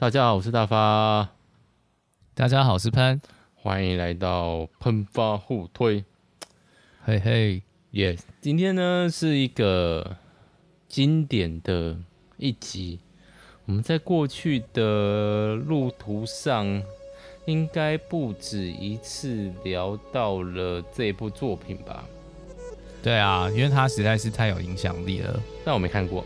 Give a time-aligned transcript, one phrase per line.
[0.00, 1.28] 大家好，我是大发。
[2.32, 3.20] 大家好，我是潘。
[3.56, 6.04] 欢迎来到喷发互推。
[7.04, 8.20] 嘿嘿，，Yes，！
[8.40, 10.16] 今天呢是一个
[10.86, 11.96] 经典的
[12.36, 13.00] 一集。
[13.64, 16.80] 我们在过去的路途上，
[17.46, 22.04] 应该不止一次聊到了这部作品吧？
[23.02, 25.40] 对啊，因为它实在是太有影响力了。
[25.64, 26.24] 但我没看过。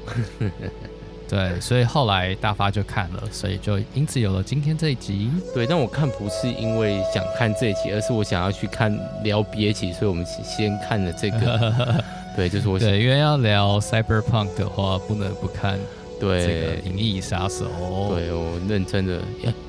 [1.33, 5.31] 对，所以后来大发就看了，所以就因此有了今天这一集。
[5.55, 12.05] 对，但我看不是因为想看这一集，而是我想要去看聊别集，所以我们先看了这个。
[12.37, 12.87] 对，就是我想。
[12.87, 15.79] 对，因为要聊 Cyberpunk 的话，不能不看
[16.21, 17.65] 对这个《银翼杀手》。
[18.15, 19.19] 对，我认真的，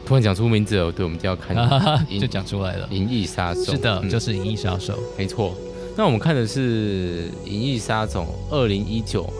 [0.06, 1.56] 突然讲出名字了，对，我们就要看，
[2.20, 3.62] 就讲出来了，《银翼杀手》。
[3.72, 5.56] 是的，嗯、就是《银翼杀手》，没错。
[5.96, 9.32] 那我们看的是《银翼杀手》二零一九。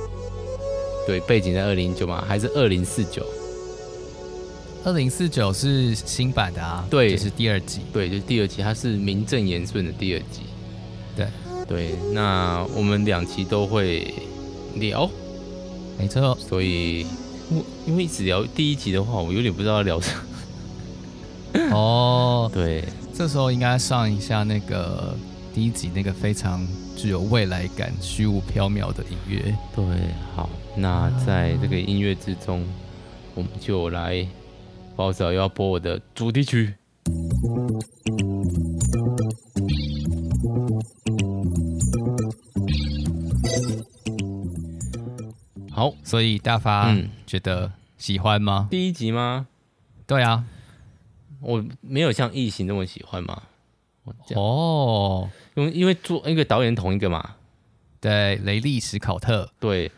[1.06, 2.24] 对，背景在二零一九吗？
[2.28, 3.26] 还是二零四九？
[4.86, 10.42] 二零四九是新版的啊，对，就是第二集，对，就是第二集，它是名正言顺的第二集。
[11.16, 11.28] 对，
[11.66, 14.14] 对，那我们两期都会
[14.76, 15.10] 聊，
[15.98, 16.38] 没错。
[16.38, 17.06] 所以，
[17.50, 21.76] 我因为一直聊第一集的话，我有点不知道聊什么。
[21.76, 22.84] 哦， 对，
[23.16, 25.16] 这时候应该上一下那个
[25.54, 26.68] 第一集那个非常
[27.04, 29.54] 具有未来感、虚无缥缈的音乐。
[29.76, 29.84] 对，
[30.34, 30.50] 好。
[30.78, 32.66] 那在这个音乐之中，
[33.36, 34.26] 我们就来，
[34.96, 36.76] 不好意思，又要播我的主题曲。
[45.72, 46.96] 好，所以大发
[47.28, 48.70] 觉得喜欢吗？
[48.72, 49.48] 第一集吗？
[50.08, 50.46] 对啊，
[51.42, 53.44] 我没有像异形那么喜欢嘛。
[54.36, 57.36] 哦，因为因为做一个导演同一个嘛，
[58.02, 59.92] 对，雷利·史考特，对。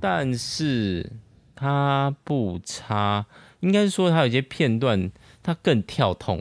[0.00, 1.10] 但是
[1.56, 3.26] 他不差，
[3.60, 5.10] 应该是说他有些片段
[5.42, 6.40] 他更跳痛，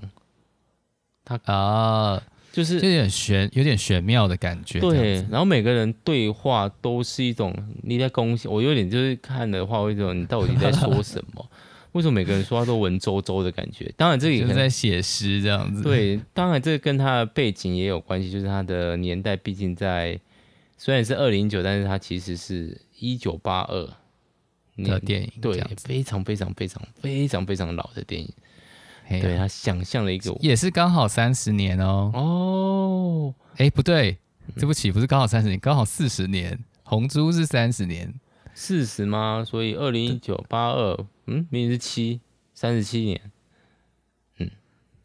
[1.25, 4.79] 他啊就是有点玄，有点玄妙的感觉。
[4.79, 11.43] 对，然后每个人对话都是一种你在攻击我，有点就是看的话，为什么你到底在说什么？
[11.93, 13.93] 为什么每个人说话都文绉绉的感觉？
[13.95, 15.81] 当然这个也在写诗这样子。
[15.81, 20.19] 对，当然这个跟他的背景也有关系，就是他的年代毕竟在
[20.77, 22.81] 虽然是二零一九，但是他其实是。
[22.99, 23.87] 一九八二
[24.75, 28.33] 的电影，对，非常非常非常非常非常老的电影。
[29.07, 32.11] 对，他想象了一个，也是刚好三十年哦。
[32.15, 34.17] 哦，哎，不对，
[34.55, 36.57] 对不起，不是刚好三十年，刚好四十年。
[36.81, 38.11] 红猪是三十年，
[38.59, 39.45] 四十吗？
[39.45, 42.19] 所以二零一九八二，嗯，明年是七，
[42.55, 43.21] 三十七年。
[44.39, 44.49] 嗯，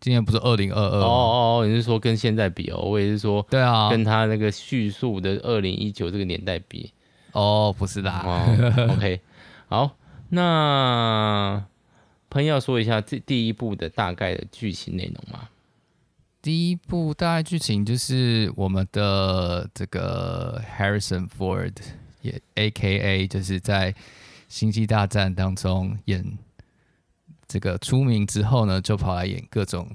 [0.00, 1.00] 今年不是二零二二？
[1.00, 2.78] 哦哦哦，你是说跟现在比哦？
[2.78, 6.94] 我也是说，对啊，跟他那个叙述的二零一九这个年代比。
[7.32, 8.10] 哦，不是的。
[8.10, 9.20] 哦、OK，
[9.69, 9.98] 好，
[10.30, 11.62] 那
[12.30, 15.50] 朋友说一下这第一部的大概的剧情内容吗？
[16.40, 21.74] 第一部大概剧情就是我们的这个 Harrison Ford，
[22.22, 23.93] 也 AKA 就是在
[24.49, 26.25] 《星际大战》当中演
[27.47, 29.88] 这个出名之后呢，就跑来演各种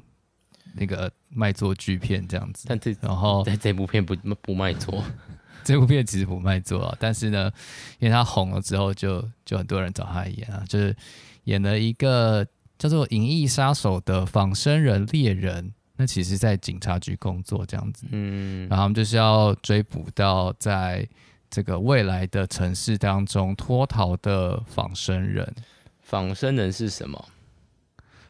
[0.76, 2.66] 那个卖座剧片这样子。
[2.70, 5.04] 但这然后在这部片不不卖座。
[5.64, 7.52] 这部片其实不卖座啊，但是呢，
[8.00, 10.96] 因为他红了之后就，就就很多人找他演啊，就是
[11.44, 21.06] 演了一个叫做《银翼杀手》的仿生人猎人，那其实在警察局工作这样子，嗯，然后他们就是要追捕到在
[21.58, 25.52] 这个未来的城市当中脱逃的仿生人。
[26.02, 27.26] 仿生人是什么？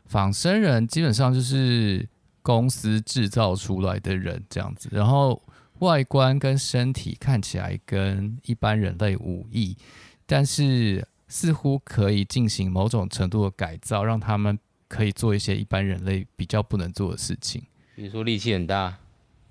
[0.05, 2.07] 仿生人基本上就是
[2.41, 5.41] 公司制造出来的人这样子，然后。
[5.79, 9.77] 外观跟身体看起来跟一般人类无异，
[10.25, 14.57] 但是似乎可以进行某种程度的改造，让他们
[14.87, 17.61] 可以做一些一般人类比较不能做的事情，
[17.95, 18.97] 比如说力气很大，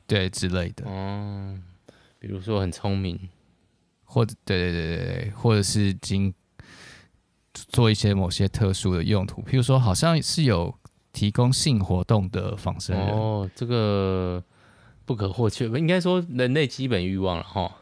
[0.08, 0.84] 对之类的。
[0.90, 1.56] 哦，
[2.18, 3.16] 比如说很聪明，
[4.16, 6.32] 或者对对对对对，或者是经
[7.52, 10.74] 做一些某些特殊的用途，譬如说好像是有
[11.12, 13.08] 提供性活动的仿生人。
[13.08, 14.42] 哦，这个。
[15.04, 17.72] 不可或缺，应该说人类基本欲望了哈。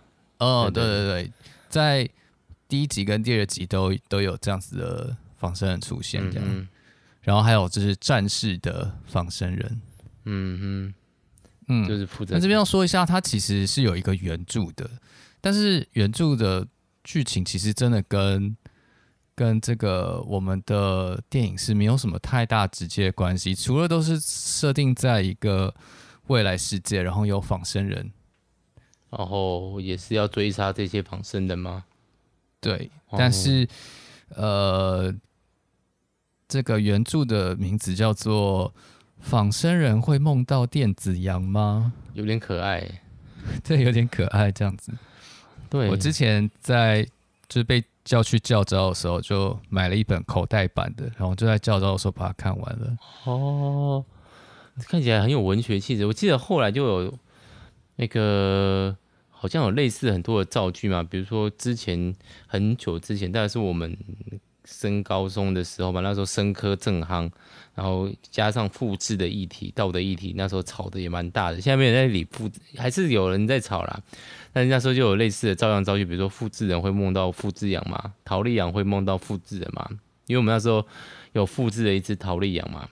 [0.41, 1.33] 哦，对对对，
[1.71, 2.07] 在
[2.69, 6.47] 第一集跟第二集都都有这样子的仿生人出现，这样。
[6.47, 6.69] 嗯嗯，
[7.23, 9.81] 然后还有就是战士的仿生人，
[10.27, 10.95] 嗯嗯，
[11.69, 12.35] 嗯，就是负责。
[12.35, 14.91] 那这边要说一下，它其实是有一个原著的，
[15.45, 16.67] 但是原著的
[17.05, 18.57] 剧情其实真的跟
[19.35, 25.75] 跟这个我们的电影是没有什么太大直接关系，除了都是设定在一个。
[26.29, 28.11] 未来世界，然后有仿生人，
[29.11, 31.85] 然后也是要追杀这些仿生人吗？
[32.63, 33.69] 对，但是、
[34.31, 35.15] 哦、呃，
[36.49, 38.71] 这个原著的名字叫做
[39.19, 41.93] 《仿生人会梦到电子羊吗》？
[42.15, 43.03] 有点可爱，
[43.63, 44.95] 对，有点可爱这样子。
[45.75, 47.03] 对，我之前在
[47.49, 52.97] 就是被叫去教招的时候，就买了一本口袋版的，然后就在教招的时候把它看完了。
[53.25, 54.05] 哦，
[54.87, 56.07] 看起来很有文学气质。
[56.07, 57.15] 我记得后来就有
[57.97, 58.97] 那个。
[59.37, 62.15] 好像有类似很多的造句嘛，比如说之前
[62.47, 63.95] 很久之前，大概是我们
[64.65, 67.31] 升高中的时候吧，那时候生科正夯，
[67.75, 71.61] 然后加上复制的议题、道德议题，那时候吵的也蛮大的。
[71.61, 74.01] 现在没有人在理复，还是有人在吵啦。
[74.53, 79.89] 但是那时候就有类似的照样造句，比如说复制人会梦到复制羊嘛，桃莉羊会梦到复制人嘛，
[80.27, 80.87] 因为我们那时候
[81.33, 82.89] 有复制了一只桃莉羊嘛。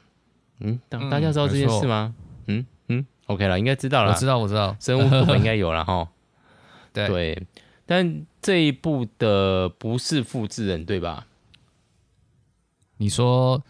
[0.59, 2.15] 嗯，大大家知道这件事吗？
[2.47, 4.13] 嗯嗯，OK 了，应该知道了。
[4.13, 6.09] 我知道，我知道， 生物课本应该有了哈。
[6.93, 7.47] 对，对，
[7.87, 11.27] 但这一部的不是复制人，对吧？
[12.99, 13.63] 你说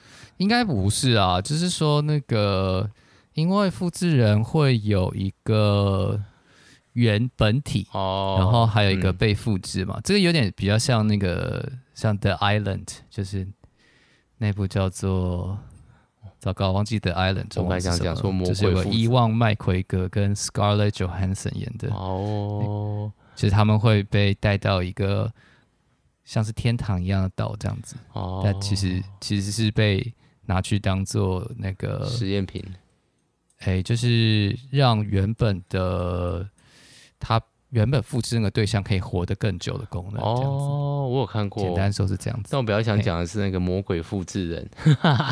[0.43, 2.91] 应该不是啊，就是说那个，
[3.35, 6.21] 因为复制人会有一个
[6.95, 13.47] 原本体哦，然后还有一个被复制嘛，嗯、这个有点比较像那个像 The Island，就是
[14.39, 15.57] 那部叫做
[16.41, 23.13] 糟糕，忘记 The Island，我还想讲说魔鬼，就是有个伊万麦奎格跟 Scarlett Johansson 演的哦。
[23.37, 25.33] 其实他们会被带到一个
[26.25, 30.13] 像是天堂一样的岛这样子，哦，但其实其实是被
[30.53, 32.63] 拿去当做那个实验品，
[33.61, 36.47] 哎，就是让原本的
[37.19, 37.41] 他
[37.71, 40.23] 原本复制那个对象可以活得更久的功能。
[40.23, 42.51] 哦，我有看过，简单说是这样子。
[42.53, 44.71] 但我比较想讲的是那个魔鬼复制人，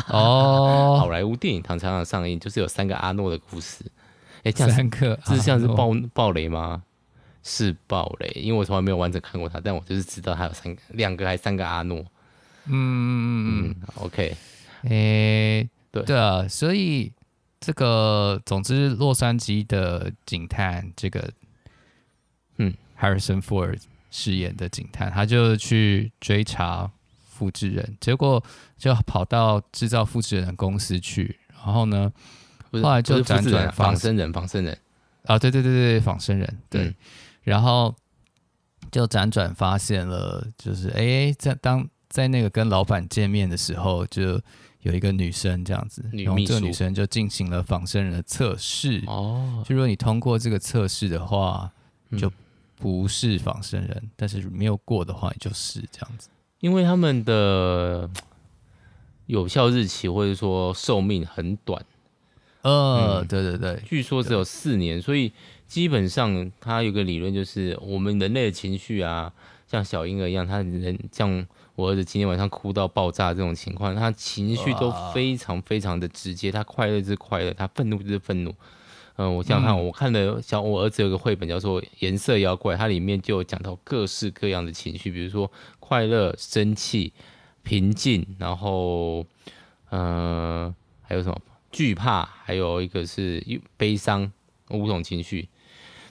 [0.07, 3.85] 哦， 好莱坞电影常常上映，就是有三个阿诺的故事。
[4.43, 6.81] 哎，这样三个，这是像是暴暴雷吗？
[7.43, 11.99] 是暴雷，因为我从来没有完整看过他，但我就是知道他有三个、两个还是三个阿诺。
[12.65, 14.35] 嗯嗯嗯 OK，
[14.83, 16.03] 诶、欸，对。
[16.03, 17.11] 对啊，所以
[17.59, 21.31] 这个总之，洛杉矶的警探这个，
[22.57, 23.79] 嗯，Harrison Ford
[24.09, 26.91] 饰演的警探，他就去追查
[27.29, 28.43] 复制人，结果
[28.77, 32.11] 就跑到制造复制人的公司去，然后呢，
[32.71, 34.77] 后来就辗转仿生人，仿生人。
[35.25, 36.85] 啊，对对对对，仿生人，对。
[36.85, 36.95] 嗯
[37.43, 37.95] 然后
[38.91, 44.39] 就辗转发现了，就是哎，在当在那个跟老板见面的时候，就
[44.81, 49.03] 有一个女生这样子，然后这个女生就进行了仿生人的测试。
[49.07, 51.71] 哦，就如果你通过这个测试的话，
[52.17, 52.31] 就
[52.75, 56.29] 不是仿生人；嗯、但是没有过的话，你就是这样子。
[56.59, 58.09] 因为他们的
[59.25, 61.85] 有效日期或者说寿命很短。
[62.61, 65.31] 呃，嗯、对对对，据说只有四年，所以。
[65.71, 69.31] 基本上，他有个理论，就是我们人类的情绪啊，
[69.65, 78.51] 像小婴儿一样，他人像我儿子今天晚上哭到爆炸这种情况，他情绪都非常非常的直接，他快乐就是快乐，他愤怒就是愤怒。
[79.17, 87.13] 嗯、呃，我想想看，我看了像我儿子有个绘本叫做《颜色妖怪》，它里面就有讲到各式各样的情绪，比如说快乐、生气、
[87.61, 89.25] 平静，然后
[89.89, 91.37] 嗯、呃，还有什么
[91.71, 93.43] 惧怕，还有一个是
[93.77, 94.31] 悲伤，
[94.69, 95.49] 五种情绪。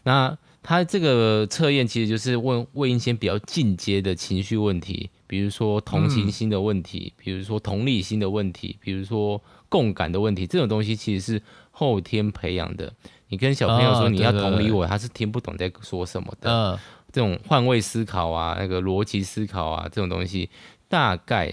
[0.02, 10.46] 那他这个测验其实就是问问一些比较进阶的情绪问题，比如说同情心的问题，比如说同理心的问题，比如说共感的问题。
[10.46, 12.92] 这种东西其实是后天培养的。
[13.28, 16.78] 你跟小朋友说你要同理我，他是听不懂在说什么的。
[17.10, 20.50] 这种换位思考啊，那个逻辑思考啊，这种东西
[20.88, 21.52] 大概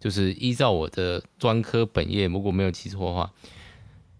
[0.00, 3.30] 就是依照我的专科本业，如果没有记错的话。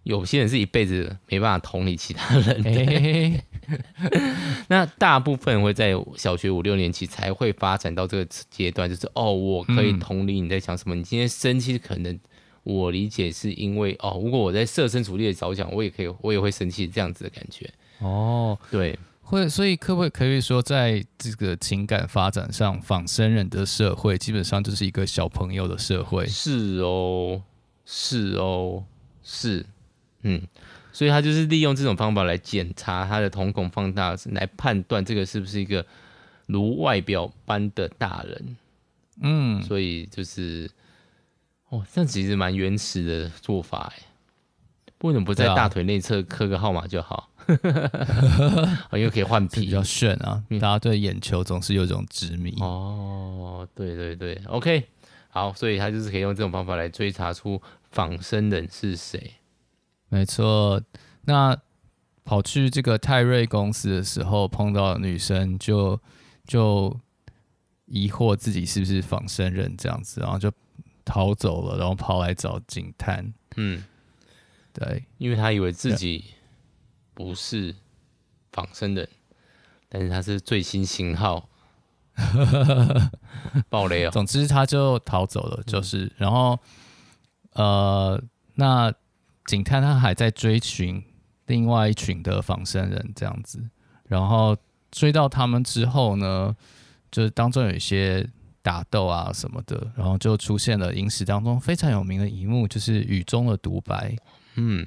[0.03, 3.45] 有些人是一辈子没办法同理其他人的，欸、
[4.69, 10.95] 那大部分会在小学五六年级才会发展到这个阶段，就是哦，我可以同理你在想什么。
[10.95, 12.19] 嗯、你今天生气，可能
[12.63, 17.71] 我理解是因为哦，如果我在设身处地的着想，我也可以，我也会生气，这样子的感觉。
[17.99, 26.27] 哦，对，会，所以可不可以说，在这个情感发展上，仿生人的社会基本上就是一个小朋友的社会？
[26.27, 27.43] 是哦，
[27.85, 28.85] 是哦，
[29.23, 29.67] 是。
[30.23, 30.43] 嗯，
[30.93, 35.85] 所以他就是利用这种方法来检查他的瞳孔放大，来判断这个是不是一个
[36.47, 38.57] 如外表般的大人。
[39.23, 40.71] 嗯，所以就是，
[41.69, 44.03] 哦，这样其实蛮原始的做法哎。
[45.03, 47.31] 为什么不在大腿内侧刻个号码就好？
[47.47, 50.45] 啊、 因为可以换皮，比较炫啊！
[50.61, 52.55] 大家对眼球总是有一种执迷。
[52.61, 54.85] 哦，对对对，OK，
[55.31, 59.33] 好，所以他就是可以用这种方法来追查出仿生人是谁。
[60.11, 60.83] 没错，
[61.23, 61.57] 那
[62.25, 65.99] 跑去这个泰瑞公司的时候，碰到女生就
[66.47, 66.95] 就
[67.87, 70.53] 疑惑自己是不是仿生人这样子，然后就
[71.05, 73.33] 逃走了，然后跑来找警探。
[73.57, 73.83] 嗯，
[74.73, 76.25] 对，因为他以为自己
[77.15, 77.75] 不是
[78.53, 79.09] 仿生人，
[79.89, 81.49] 但是他是最新型号。
[83.71, 84.11] 爆雷哦！
[84.11, 86.59] 总之他就逃走了，就是，嗯、然后
[87.55, 88.23] 呃，
[88.57, 88.93] 那
[89.51, 91.03] 警探他还在追寻
[91.47, 93.61] 另外一群的仿生人，这样子，
[94.07, 94.57] 然后
[94.93, 96.55] 追到他们之后呢，
[97.11, 98.25] 就是当中有一些
[98.63, 104.15] 打斗啊什么的，然后就出现了影史当中非常有名的一幕，就是雨中的独白。
[104.55, 104.87] 嗯，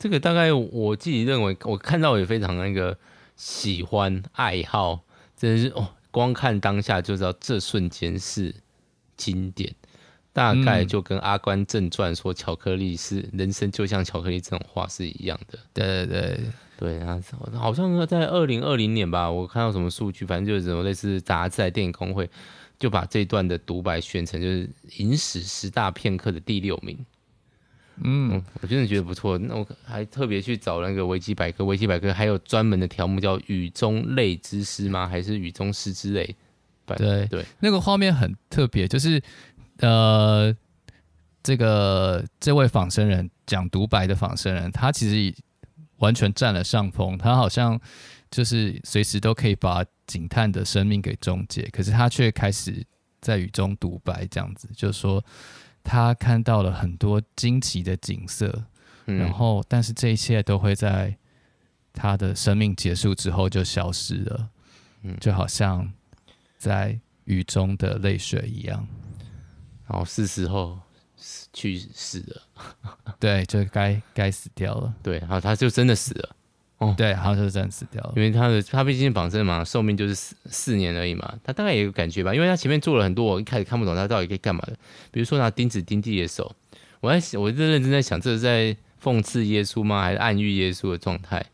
[0.00, 2.98] 这个大概我自己认为，我看到也非常那个
[3.36, 5.04] 喜欢爱好，
[5.36, 5.90] 真是哦。
[6.10, 8.52] 光看当下就知道，这瞬间是
[9.16, 9.72] 经典，
[10.32, 15.58] 大概就跟《阿甘正传》说巧克力是人生就像巧克力这种话是一样的。
[15.74, 16.40] 对对对
[16.78, 17.20] 对啊，
[17.54, 22.28] 好像在二零二零年吧，我看到什么数据，反正就是什么类似杂志、电影工会
[22.78, 26.98] 就把这段的独白选成就是影史十大片刻的第六名。
[28.02, 29.36] 嗯，我真的觉得不错。
[29.36, 35.06] 那我还特别去找那个维基百科，维基百科还有专门的条目叫“雨中泪之诗”吗？
[35.06, 36.34] 还是“雨中诗之泪”？
[36.96, 39.22] 对对，那个画面很特别，就是
[39.78, 40.54] 呃，
[41.42, 45.34] 这个这位仿生人讲独白的仿生人，他其实
[45.98, 47.80] 完全占了上风，他好像
[48.30, 52.84] 就是随时都可以把警探的生命给终结，可是他却开始
[53.20, 55.24] 在雨中独白，这样子，就是说。
[55.84, 58.66] 他看到了很多惊奇的景色，
[59.06, 61.12] 嗯、然后，但是这一切都会在
[61.92, 64.48] 他的生命结束之后就消失了，
[65.02, 65.92] 嗯、就好像
[66.56, 68.86] 在雨中的泪水一样。
[69.92, 70.78] 然后是时候
[71.52, 72.42] 去死了，
[73.20, 74.94] 对，就该该死掉了。
[75.02, 76.36] 对，然后他就真的死了。
[76.78, 84.74] 哦，对，好像就是这样死掉了，因为他的他毕竟绑身嘛，寿命就是四四年而已嘛，他大概也有感觉吧，因为他前面做了很多，我一开始看不懂他到底可以干嘛的，
[85.10, 86.56] 比如说拿钉子钉自己的手，
[87.00, 90.02] 我在想，我就认真在想，这是在讽刺耶稣吗？
[90.02, 91.44] 还是暗喻耶稣的状态？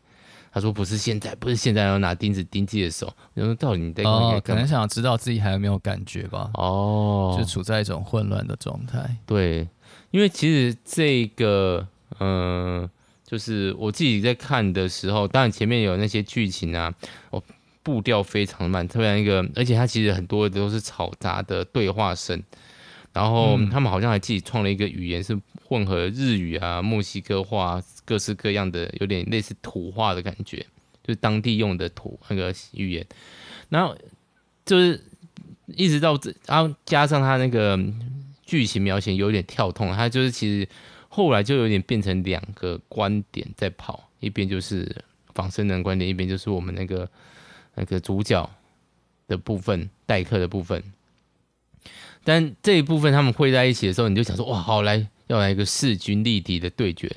[0.51, 4.03] 他说不是现在，不是现在要拿钉子钉自己的手，我说到底你在？
[4.03, 6.49] 哦，可能想知道自己还有没有感觉吧？
[6.53, 9.17] 哦，就处在一种混乱的状态。
[9.25, 9.67] 对，
[10.11, 11.87] 因为其实这个，
[12.19, 12.89] 嗯、呃。
[13.29, 16.91] 就是我自己在看的时候，当然前面有那些剧情啊，
[17.29, 17.39] 哦，
[17.83, 22.41] 步调非常慢，特别一个，而且它其实很多都是嘈杂的对话声，
[23.13, 30.65] 然后他们好像还自己创了一个语言，是混合日语啊、墨西哥话，各式各样的，有点类似土话的感觉，
[31.03, 33.05] 就是当地用的土那个语言，
[33.69, 33.95] 然后
[34.65, 34.99] 就是
[35.67, 37.77] 一直到这，然后加上他那个
[38.43, 40.67] 剧情描写有点跳痛，他就是其实。
[41.11, 44.95] 后来就有点变成两个观点在跑，一边就是
[45.33, 47.09] 仿生人观点，一边就是我们那个
[47.73, 48.47] 那个主角
[49.27, 50.81] 的部分，代课的部分。
[52.23, 57.11] 但这一部分他们会在一起的时候，你就想说哇，好来要来一个势均力敌的对决。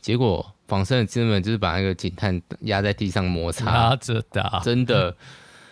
[0.00, 5.14] 结果仿生的根本就是把那个警探压在地上摩擦，拉着打，真的，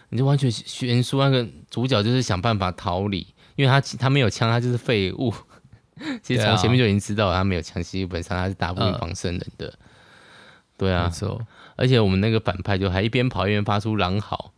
[0.08, 1.18] 你就完全悬殊。
[1.20, 5.32] 那个主角就是想办法逃离，因为他他没有枪，他就是废物。
[6.22, 9.72] 其实从前面就已经知道他没有枪，基本上他是打不赢仿生人的。
[10.76, 11.10] 对啊。
[11.76, 14.52] 而且我们那个反派就还一边跑一边发出狼嚎，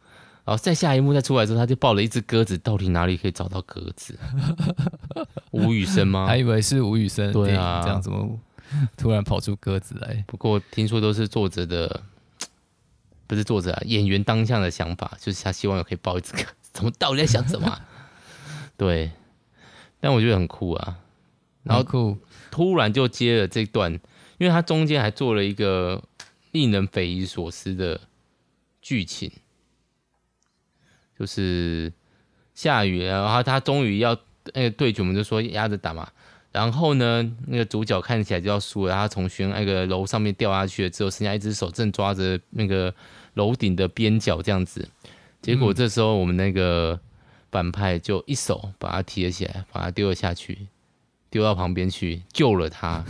[0.44, 2.56] 然后在下一幕再出来之后，他就抱了一只鸽子。
[2.58, 4.18] 到底哪里可以找到鸽子？
[5.50, 6.26] 吴宇森吗？
[6.26, 7.32] 还以为是吴宇森。
[7.32, 8.38] 对啊，这样怎么
[8.96, 10.24] 突然跑出鸽子来？
[10.26, 12.02] 不过听说都是作者的，
[13.26, 16.42] 不是作者啊，演员当下的想法，就是他希望有可以抱一只鸽。
[16.72, 17.80] 怎么到底在想什么？
[18.76, 19.10] 对，
[20.00, 20.98] 但我觉得很酷啊。
[21.64, 22.16] 然后酷
[22.50, 23.92] 突然就接了这段，
[24.38, 26.02] 因为他中间还做了一个
[26.52, 28.00] 令人匪夷所思的
[28.80, 29.30] 剧情，
[31.18, 31.92] 就是
[32.54, 34.16] 下雨，然后他终于要
[34.54, 36.10] 那个对局，我们就说压着打嘛。
[36.52, 42.94] 然后呢，那个主角看起来就要输了，他从悬那个楼上面掉下去了，之后剩下一只手正抓着那个
[43.34, 44.88] 楼顶的边角这样子。
[45.42, 46.98] 结果这时候我们那个
[47.50, 50.66] 反派就一手把他提了起来，把他丢了下去。
[51.30, 53.04] 丢到旁边去救了他，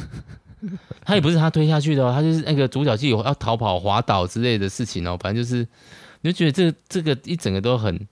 [1.06, 5.58] 他也不是他推下去的哦，他就是那个主角自己要逃跑滑倒之类的事情哦，反正就是
[6.22, 8.08] 你就觉得这个这个一整个都很，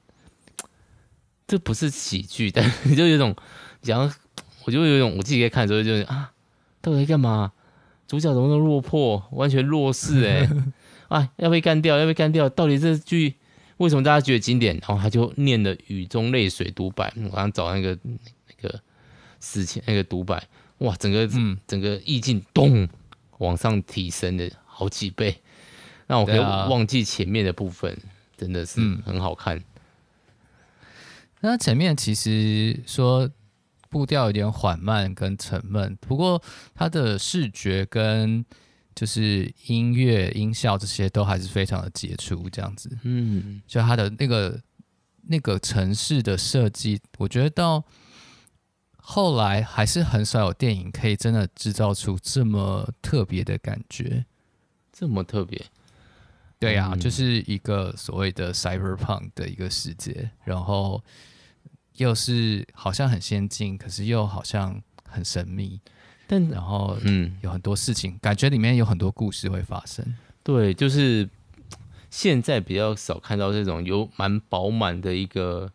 [1.48, 3.34] 这不是喜剧，但你就有种
[3.82, 4.12] 想要，
[4.66, 6.30] 我就有种我自己在看的时候就是啊，
[6.82, 7.52] 到底在干嘛？
[8.06, 10.46] 主角怎么那么落魄，完全弱势哎，
[11.08, 13.36] 啊要被干掉，要被干掉，到底这句
[13.78, 14.76] 为什么大家觉得经典？
[14.86, 18.78] 然后他就念的雨中泪水独白，我刚找那个那个。
[19.38, 20.42] 死前那个独白，
[20.78, 22.88] 哇，整个嗯，整个意境咚
[23.38, 25.36] 往上提升了好几倍，
[26.06, 28.00] 让我可以忘记前面的部分，啊、
[28.36, 29.62] 真的是很好看。
[31.40, 33.30] 那前面其实说
[33.88, 36.42] 步调有点缓慢跟沉闷，不过
[36.74, 38.44] 它的视觉跟
[38.94, 42.90] 就是音乐音效这些都还是非常的杰出，这样子。
[43.02, 44.60] 嗯，就它的那个
[45.22, 47.84] 那个城市的设计，我觉得到
[48.96, 54.24] 后来还是很少有电影可以真的制造出这么特别的感觉。
[54.92, 55.62] 这么特别？
[56.58, 61.04] 对呀、啊，嗯、就是一个所谓的 cyberpunk 的一个世界，然后
[61.96, 65.80] 又是好像很先进，可是又好像很神秘。
[66.26, 70.04] 但然后，嗯，有很多事情，嗯、感觉里面有很多故事会发生。
[70.42, 71.28] 对，就是
[72.10, 75.70] 现在比较少看到这种有蛮饱满的一个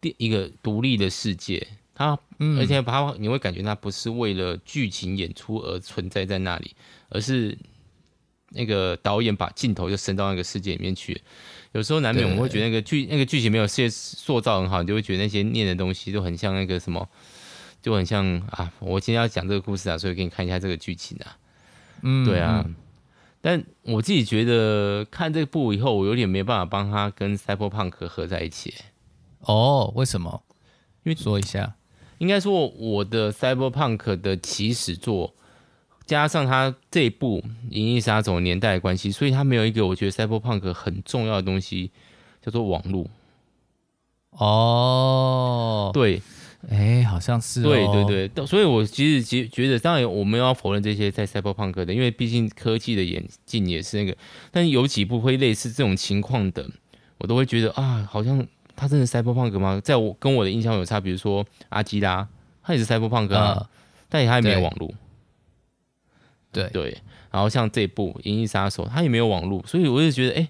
[0.00, 1.66] 电一个独立的世界。
[1.92, 6.74] 它，嗯、而且它你会感觉它不是为了剧情演出而存在在那里，
[7.08, 7.58] 而是
[8.50, 11.20] 那个导演把镜头就伸到那个世界里面去。
[11.72, 17.08] 有时候难免我们会觉得那个剧那个剧情没有塑塑造很好，你就会觉得那些念的东西都很像那个什么。
[17.82, 21.38] 就很像啊，我今天要讲这个故事啊，所以给你看一下这个剧情啊。
[22.02, 22.62] 嗯，对啊。
[23.40, 28.74] 但我自己觉得看这部以后，我有点没办法帮他跟 Cyberpunk 合在一起。
[29.40, 30.42] 哦，为什么？
[31.04, 31.74] 因为说一下，
[32.18, 35.34] 应该说我的 Cyberpunk 的起始作，
[36.10, 37.40] 加上他这一部
[37.70, 41.92] 《银翼杀手》年代的关系，所以他没有一个我觉得 Cyberpunk 很重要的东西，
[42.42, 43.06] 叫做网络。
[44.32, 46.20] 哦，对。
[46.68, 54.16] 哎，好像是、哦、对对对，所以我其实觉觉得，当然我们要否认这些在 Cyberpunk 的，因为毕竟科技的演进也是那个，
[54.50, 56.68] 但是有几部会类似这种情况的，
[57.18, 59.80] 我都会觉得啊，好像他真的 Cyberpunk 吗？
[59.82, 62.26] 在我跟我的印象有差，比如说阿基拉，
[62.64, 63.66] 他也是 Cyberpunk 啊，呃、
[64.08, 64.92] 但也他也没有网络，
[66.52, 66.96] 对对，
[67.30, 70.36] 然后像这部《银翼杀手》，它也没有网络，所以我就觉得哎。
[70.42, 70.48] 诶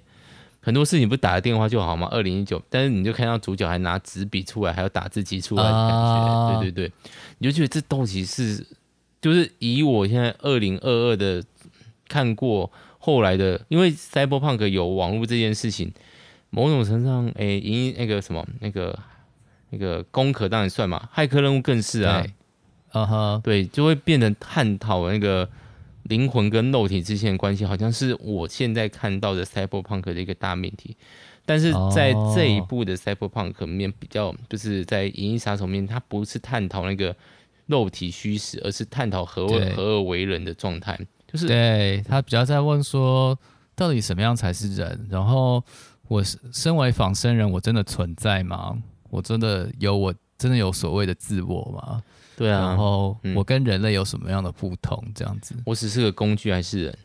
[0.62, 2.06] 很多事情不打个电话就好吗？
[2.10, 6.92] 二零一九，但是你就看到主角还拿纸笔出来，还有打字机出来的感觉，啊、对对对，
[7.38, 8.66] 你就觉得这到底是，
[9.22, 11.42] 就是以我现在二零二二的
[12.06, 15.90] 看过后来的，因为 Cyberpunk 有网络这件事情，
[16.50, 18.98] 某种程度上，哎、欸，赢那个什么那个
[19.70, 22.22] 那个攻壳当然算嘛，骇客任务更是啊，
[22.90, 25.48] 啊哈，对，就会变成探讨那个。
[26.10, 30.96] 灵魂跟肉体之间的关系，好像是我现在看到的 Cyberpunk 的一个大命题。
[31.46, 37.16] 但是在这一部的 Cyberpunk 面，比较就是在《银翼杀手》面，它不是探讨那个
[37.66, 40.98] 肉体虚实，而是探讨何为合而为人的状态。
[41.26, 43.38] 就是对他比较在问说，
[43.76, 45.06] 到底什么样才是人？
[45.08, 45.64] 然后
[46.08, 48.76] 我身为仿生人，我真的存在吗？
[49.10, 52.02] 我真的有我真的有所谓的自我吗？
[52.40, 55.04] 对啊，然后我跟人类有什么样的不同？
[55.14, 56.98] 这样子，我只是个工具还是人？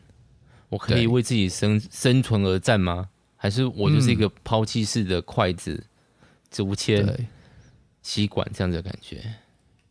[0.70, 3.10] 我可以为自己生生存而战吗？
[3.36, 5.84] 还是我就是一个抛弃式的筷子、
[6.50, 7.28] 竹签、
[8.00, 9.22] 吸管这样子的感觉？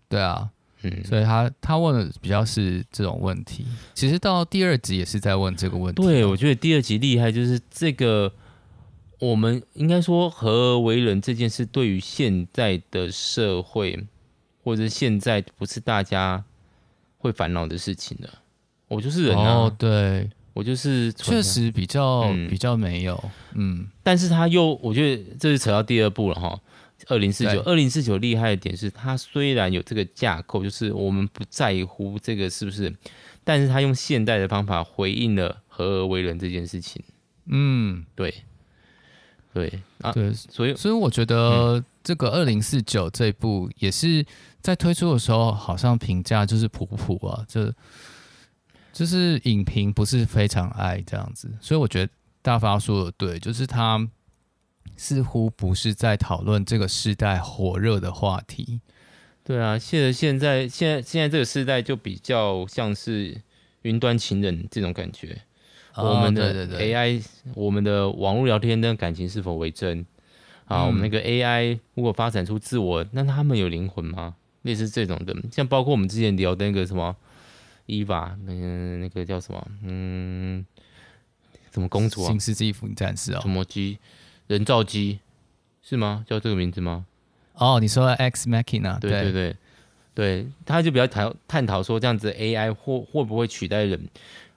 [0.10, 0.49] 对啊，
[0.81, 3.67] 嗯，所以他他问的比较是这种问题。
[3.93, 6.01] 其实到第二集也是在问这个问题。
[6.01, 8.34] 对，我觉得第二集厉害，就是这个
[9.19, 14.08] 我们应该说合而为人这件事，对于现在的社会。
[14.65, 16.43] 或者现在不是大家
[17.19, 18.41] 会烦恼的事情了。
[18.88, 26.60] 我就是人啊，哦、对我就是确实比较、嗯、比较没有，嗯，但是他又我觉得这是扯到第二步了哈。
[27.08, 32.91] 二零四九，二零四九厉害的点是，它虽然有这个架构，就是我们不在乎这个是不是，
[33.43, 37.04] 但是他用现代的方法回应了合而为人这件事情。
[37.47, 38.34] 嗯，对，
[39.54, 44.25] 对啊，对，所以所以我觉得这个二零四九这部也是。
[44.65, 47.71] 在推出的时候，好像评价就是普普啊，就
[48.91, 54.09] 就是影评不是非常爱这样子，所以我觉得大发说的对，就是他
[54.97, 58.81] 似乎不是在讨论这个时代火热的话题。
[59.43, 63.39] 对啊，现在现在现在现在这个时代就比较像是
[63.83, 65.39] 云端情人这种感觉，
[65.93, 70.03] 哦、我们的 AI，我们的网络聊天的感情是否为真
[70.65, 70.84] 啊？
[70.84, 74.36] 嗯、我们那个 AI 如果发展出自我，那他们有灵魂吗？
[74.63, 77.15] 类似这种的，像包括我们之前聊的那个什么
[77.86, 80.65] 伊娃，那个那个叫什么，嗯，
[81.71, 82.28] 什么公主啊？
[82.30, 83.41] 新世纪福音战士啊？
[83.41, 83.99] 什么机？
[84.47, 85.19] 人造机
[85.84, 86.25] 是吗？
[86.28, 87.06] 叫这个名字吗？
[87.54, 88.99] 哦，你说 Ex Machina？
[88.99, 89.56] 对对对
[90.15, 94.10] 对，他就比较讨探讨说，这样子 AI 会会不会取代人？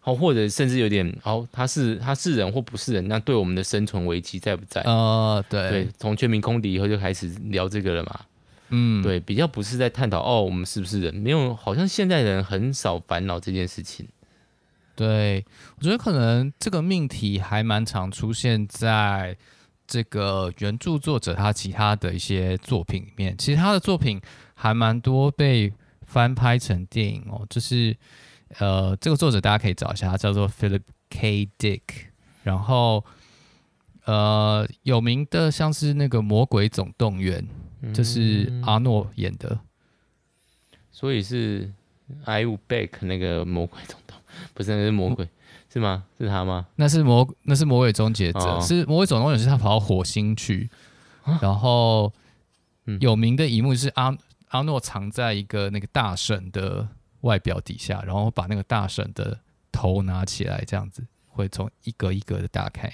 [0.08, 3.06] 好，或者甚至有点哦，他是他是人或不是人？
[3.08, 4.80] 那对我们的生存危机在不在？
[4.84, 8.20] 哦，对对，从全民空敌以后就开始聊这个了嘛。
[8.70, 11.14] 嗯，对，比较不是在探讨哦，我们是不是人？
[11.14, 14.08] 没有，好像现代人很少烦恼这件事情。
[14.96, 15.44] 对，
[15.76, 19.36] 我觉得可能这个命题还蛮常出现在
[19.86, 23.36] 这个原著作者他其他的一些作品里面。
[23.36, 24.18] 其实他的作品
[24.54, 25.70] 还蛮多被
[26.06, 27.94] 翻拍成电影哦，就是
[28.58, 31.48] 呃，这个作者大家可以找一下，他叫做 Philip K.
[31.58, 31.82] Dick，
[32.42, 33.04] 然后
[34.04, 37.42] 呃，有名的像是那个《魔鬼总动员》，
[37.82, 39.60] 嗯，就是阿诺演的，
[40.90, 41.70] 所以是
[42.24, 44.16] I will back 那个魔鬼总动，
[44.54, 45.24] 不是那是魔鬼。
[45.24, 45.28] 嗯
[45.70, 46.02] 是吗？
[46.18, 46.66] 是他吗？
[46.76, 50.70] 那是魔，那是魔鬼终结者，哦、是魔鬼总动员，是他跑到火星去，
[51.24, 52.10] 啊、然后
[53.00, 54.16] 有名的一幕是阿
[54.48, 56.88] 阿诺藏在一个那个大婶的
[57.22, 59.38] 外表底下，然后把那个大婶的
[59.72, 62.90] 头拿起来，这样子会从一格一格的打开。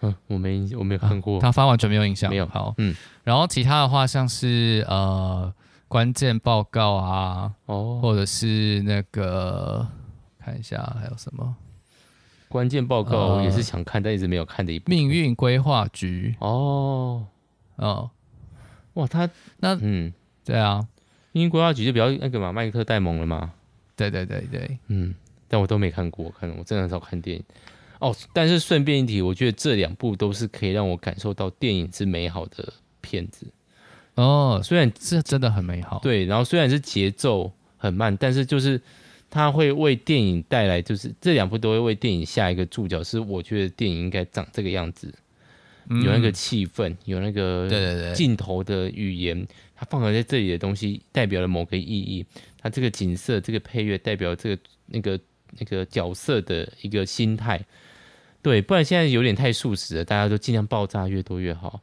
[0.00, 2.46] 嗯，我没我没有看过，啊、他发完全没有印象，没有。
[2.46, 5.52] 好，嗯，然后其他的话像是呃
[5.86, 9.86] 关键报告啊，哦，或者是那个
[10.40, 11.54] 看一下还有什么。
[12.48, 14.90] 关键报告我也是想看，但一直没有看的一部。
[14.90, 17.24] 命运规划局哦
[17.76, 18.10] 哦，
[18.94, 20.12] 哇，他那嗯，
[20.44, 20.86] 对啊，
[21.32, 23.52] 命运规划局就比较那个嘛，麦克特戴蒙了嘛。
[23.96, 25.14] 对对对对，嗯，
[25.48, 27.44] 但我都没看过，看我真的很少看电影
[27.98, 28.14] 哦。
[28.32, 33.46] 但是顺便一提，我觉得这两部都是可以让我感受到电影之美好的片子
[34.14, 34.60] 哦。
[34.62, 38.80] 虽然这真的很美好，对，然后虽然是节奏很慢，但是就是。
[39.34, 45.10] 它会为电影带来，就是这两部都会为电影下一个注脚，是我觉得电影应该长这个样子，
[45.88, 49.48] 嗯、有那个气氛，有那个对对对镜头的语言，
[49.82, 52.24] 它放合在这里的东西代表了某个意义，
[52.56, 55.18] 它这个景色、这个配乐代表这个那个
[55.58, 57.60] 那个角色的一个心态，
[58.42, 61.80] 对，不然现在有点太速食了，大家都尽量爆炸越多越好，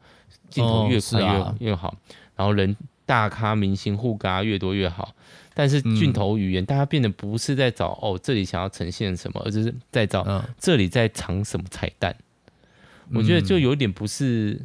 [0.50, 1.98] 镜头越快越、哦啊、越好，
[2.38, 2.74] 然后人
[3.06, 5.14] 大咖明星互嘎越多越好。
[5.54, 12.16] 但是镜头语言，大家变得不是在找哦，这里想要呈现什么，而是在找这里在藏什么彩蛋。
[13.14, 14.62] 我觉得就有点不是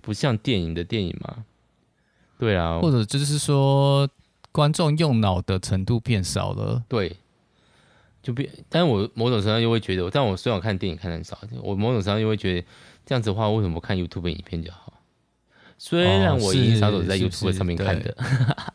[0.00, 1.44] 不像电影的电影嘛。
[2.44, 4.08] 对啊，或者就是说
[4.52, 6.82] 观众用脑的程度变少了。
[6.88, 7.16] 对，
[8.22, 8.48] 就变。
[8.68, 12.66] 但是我某种程度上又会觉得，但我虽然我看电影看的很少，我某种程度上又会觉得
[13.06, 14.92] 这样子的话，为什么看 YouTube 影片就好？
[15.78, 18.16] 虽然我《银翼杀手》是在 YouTube 上面看的，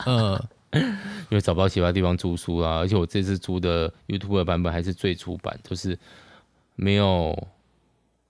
[0.06, 0.42] 嗯。
[0.72, 5.98] 因为找不到其他地方租书啊，而且我这次租的 YouTube 的版本还是最初版，就是
[6.76, 7.36] 没有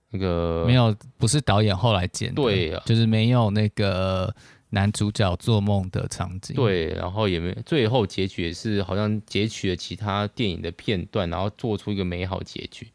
[0.08, 4.34] 那个没有不是导演后来剪的，对啊，就是没有那个
[4.70, 12.88] 男主角做梦的场景，对，然后也没最后结局也是好像截取了其他电影的片段，然后做出一个美好结局。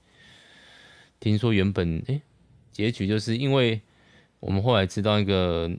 [1.19, 2.21] 听说原本哎，
[2.71, 3.79] 结局就是因为
[4.39, 5.71] 我们后来知道那个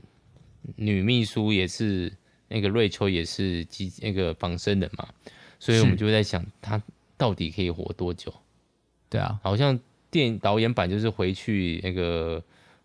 [0.76, 2.12] 女秘书也是。
[2.48, 5.08] 那个瑞秋也是机那个仿生人嘛，
[5.58, 6.80] 所以我们就在想她
[7.16, 8.32] 到底可以活多久？
[9.10, 9.76] 对啊，好像
[10.12, 12.40] 电影导演版就是回去那个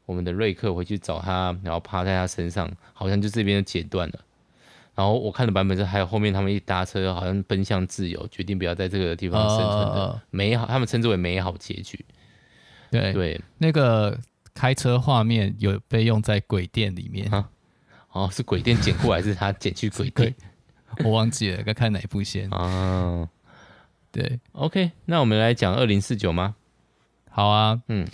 [0.06, 4.20] 我们的瑞克回去找他，然后趴在他身上，好像就这边就截断了。
[4.94, 12.04] 然后我看的版本是还有后面他们一搭车，好像奔向自由，决定不要在这个地方生存的美好，他们称之为美好结局。
[12.90, 14.20] 对对，那个
[14.54, 17.32] 开车画面有被用在鬼店里面。
[18.12, 20.36] 哦，是鬼店捡过来，还是他捡去鬼店？
[21.06, 23.30] 我忘记了，该看哪一部先啊？
[24.12, 26.56] 对，OK，那我们来讲二零四九吗？
[27.30, 28.06] 好啊，嗯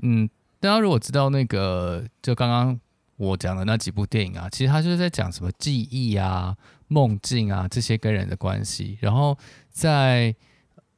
[0.00, 2.80] 嗯，大家如果知道那个，就刚刚
[3.16, 6.56] 我讲的那几部电影啊，其实他就是在讲什么记忆啊、
[6.88, 9.36] 梦境啊这些跟人的关系，然后
[9.70, 10.34] 在。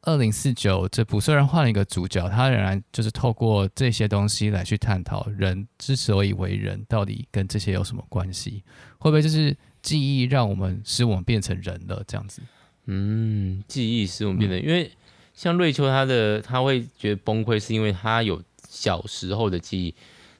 [0.02, 8.62] 二零四九这部虽然换了一个主角，他仍然就是透过这些东西来去探讨人之所以为人，到底跟这些有什么关系？
[8.98, 12.40] 会不会就是记忆让我们使我们变成人了这样子？
[12.86, 14.90] 嗯，记忆使我们变成，嗯、因为
[15.34, 19.94] 像瑞秋他的他会觉得崩溃，是因为他有小时候的记忆，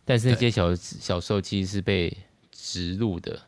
[0.04, 2.16] 但是那些小小时候记忆是被
[2.50, 3.40] 植入的。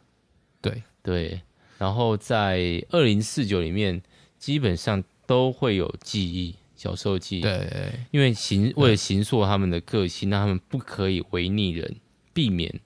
[0.60, 1.40] 对对，
[1.78, 4.02] 然后在二零四九里面，
[4.38, 5.02] 基本上。
[5.30, 7.40] 都会有记忆，小时候记忆。
[7.40, 11.94] 对，因为形为了形塑他们的个性，让他们不可以违逆人，
[12.32, 12.80] 避免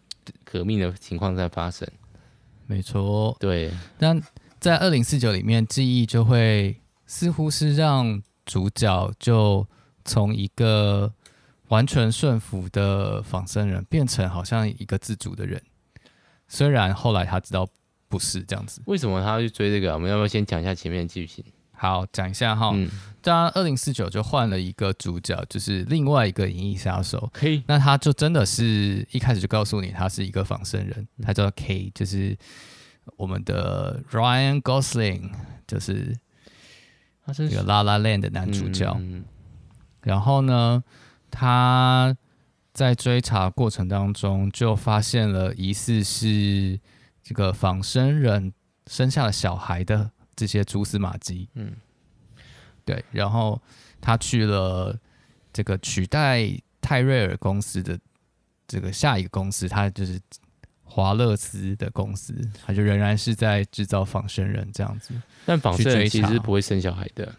[0.44, 1.88] 革命的情况再发生。
[2.66, 3.72] 没错，对。
[3.96, 4.22] 但
[4.60, 9.66] 在二零四九里面，记忆就会似乎是让主角就
[10.04, 11.10] 从一个
[11.68, 15.60] 完全顺服的仿生人，变成好像一个自主的人。
[16.46, 17.66] 虽然后来他知道
[18.08, 18.82] 不是这样子。
[18.86, 19.94] 为什么他要去追这个？
[19.94, 21.44] 我们要不要先讲一下前面的剧情？
[21.72, 22.70] 好，讲一下哈。
[22.74, 22.88] 嗯，
[23.20, 27.28] 当然，二零四九就换了一个主角，就是另外一个银翼杀手。
[27.34, 32.36] K，那他就真的是一开始就告诉你，他是一个仿生人，他叫 K，就是
[33.16, 35.30] 我们的 Ryan Gosling，
[35.66, 36.16] 就是
[37.34, 38.94] 这个 La La Land 的男主角。
[39.00, 39.24] 嗯，
[40.02, 40.82] 然后呢，
[41.36, 42.16] 他
[42.72, 46.78] 在追查过程当中就发现了疑似是
[47.24, 48.52] 这个仿生人
[48.86, 51.48] 生下了小孩的这些蛛丝马迹。
[51.54, 51.72] 嗯，
[52.84, 53.60] 对，然后
[54.00, 54.96] 他去了
[55.52, 56.48] 这个取代
[56.80, 57.98] 泰瑞尔公司的
[58.68, 60.20] 这个下一个公司，他就是
[60.84, 62.32] 华勒斯的公司，
[62.64, 65.12] 他就仍然是在制造仿生人这样子。
[65.44, 67.34] 但仿生人其实不会生小孩的。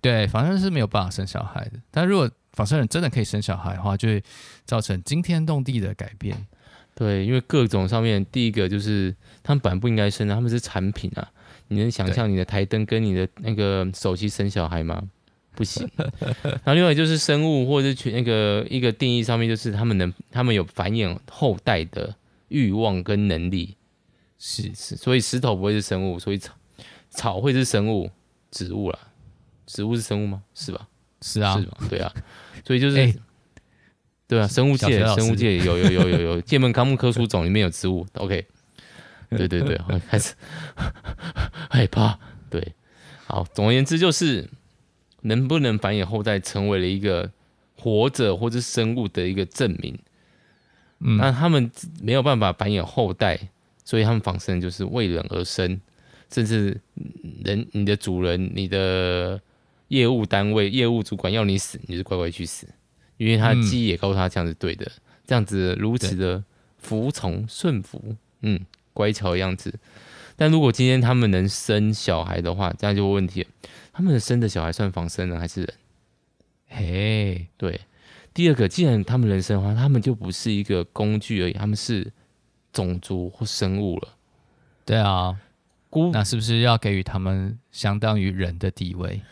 [0.00, 1.80] 对，仿生人是没有办法生小孩的。
[1.90, 4.22] 但如果仿生人真的可以生小孩的话，就会
[4.64, 6.46] 造成惊天动地的改变。
[6.94, 11.30] 对，因为各种上面，第一个就是他们本来不应该生的，他们是产品啊。
[11.68, 15.02] 你能想象你的台灯跟你的那个手机生小孩吗？
[15.56, 15.88] 不行。
[16.42, 22.14] 然后另外就是生物，或者是那个一个定义上面，就是他们能，他们有繁衍后代的
[22.48, 23.76] 欲望跟能力。
[24.38, 26.52] 是是，所以石头不会是生物，所以草
[27.10, 28.10] 草会是生物，
[28.50, 28.98] 植物啦。
[29.66, 30.42] 植物是生物吗？
[30.54, 30.86] 是吧？
[31.22, 31.78] 是啊，是吧？
[31.88, 32.12] 对啊，
[32.64, 33.14] 所以就是，欸、
[34.26, 38.06] 对啊，生物界，生物界有有有有有， 界门纲目科属种里面有植物。
[38.14, 38.46] OK，
[39.28, 40.34] 对对对，开始
[41.68, 42.18] 害怕。
[42.48, 42.72] 对，
[43.26, 44.48] 好，总而言之就是，
[45.20, 47.30] 能不能繁衍后代，成为了一个
[47.76, 49.98] 活着或者生物的一个证明。
[51.00, 53.38] 嗯，那他们没有办法繁衍后代，
[53.84, 55.78] 所以他们仿生就是为人而生，
[56.32, 56.80] 甚至
[57.44, 59.38] 人，你的主人，你的。
[59.94, 62.66] 业务单位、业务主管要你死，你就乖乖去死，
[63.16, 66.42] 因为他的记忆也告诉他这样子对的，嗯、这样子如此的
[66.78, 68.60] 服从顺服，嗯，
[68.92, 69.72] 乖巧的样子。
[70.36, 73.48] 但如果今天他们能生小孩的话，这样就有问题了。
[73.92, 75.74] 他们生的小孩算仿生人还是人？
[76.66, 77.80] 嘿，对。
[78.34, 82.12] 第二个，既然他们能生的话，他们就不是一个工具而已，他们是
[82.72, 84.08] 种族或生物了。
[84.84, 85.38] 对啊，
[86.12, 89.22] 那是不是要给予他们相当于人的地位？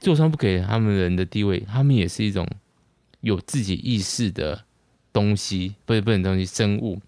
[0.00, 2.48] 就算不给他们人的地位，他们也是一种
[3.20, 4.64] 有自己意识的
[5.12, 7.00] 东西，不是不能东西生物。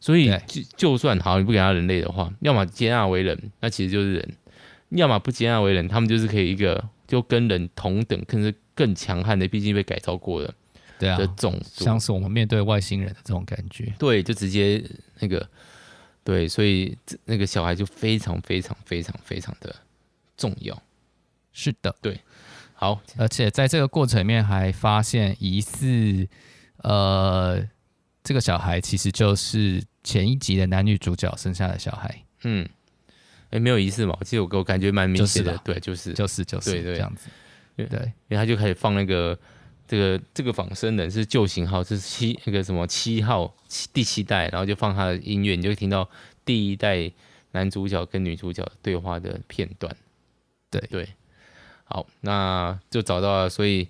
[0.00, 4.28] 所以就就算好，你不给他人类的话，要么接纳为人，那其实就是人；
[4.88, 10.52] 要么不接纳为人，他们就是可以一个就跟人同等，甚至更强悍的，毕竟被改造过的，
[10.98, 13.94] 对啊，的种族，像是我们面对外星人的这种感觉。
[13.96, 14.82] 对，就直接
[15.20, 15.48] 那个
[16.24, 19.72] 对，所以那个小孩就非常非常非常非常的
[20.36, 20.82] 重要。
[21.52, 22.20] 是的，对。
[22.74, 26.26] 好，而且在这个过程里面还发现疑似，
[26.78, 27.64] 呃，
[28.24, 32.24] 这个小孩其实就是前一集的男女主角生下的小孩。
[32.42, 32.68] 嗯，
[33.50, 34.18] 哎，没有疑似嘛？
[34.22, 37.28] 其实我我感觉蛮明显的，对，就是就是就是对对这样子。
[37.76, 39.38] 对，对因为他就开始放那个
[39.86, 46.10] 这个这个仿生人是旧型号，是七那个什么七号七第七代，然后就放他的音乐，你就会听到
[46.44, 47.08] 第一代
[47.52, 49.96] 男主角跟女主角对话的片段。
[50.68, 51.08] 对对。
[51.92, 53.86] 好，那就找到了，所以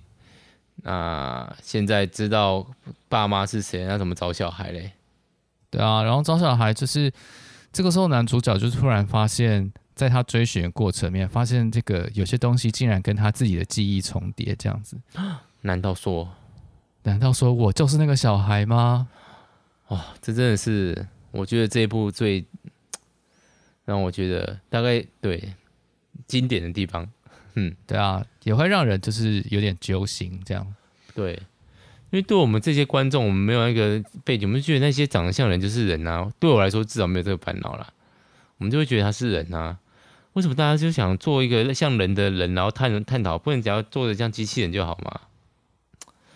[0.83, 2.67] 那现在知道
[3.09, 4.91] 爸妈是谁，那怎么找小孩嘞？
[5.71, 7.13] 对啊，然后找小孩就是
[7.73, 14.99] 这个时候，男主角就突然发现，在他追寻的过程里面，发现这个有些东西竟然跟他自己的记忆重叠，这样子。
[15.63, 16.29] 难道说，
[17.05, 19.07] 难道说我就是那个小孩吗？
[19.91, 22.45] 哇、哦，这真的是我觉得这一部最
[23.85, 25.55] 让我觉得大概对
[26.27, 27.09] 经典的地方。
[27.55, 30.67] 嗯，对啊，也会让人就是有点揪心这样。
[31.15, 31.35] 对，
[32.11, 36.33] 因为对我们这些观众，我们没有那个背景，我们就觉得那些长得像人就是人啊。
[36.41, 37.93] 对我来说，至少没有这个烦恼啦。
[38.57, 39.79] 我们就会觉得他是人啊。
[40.33, 45.21] 为什么大家就想做一个像人的人，然后探探讨，不能只要做的像机器人就好吗？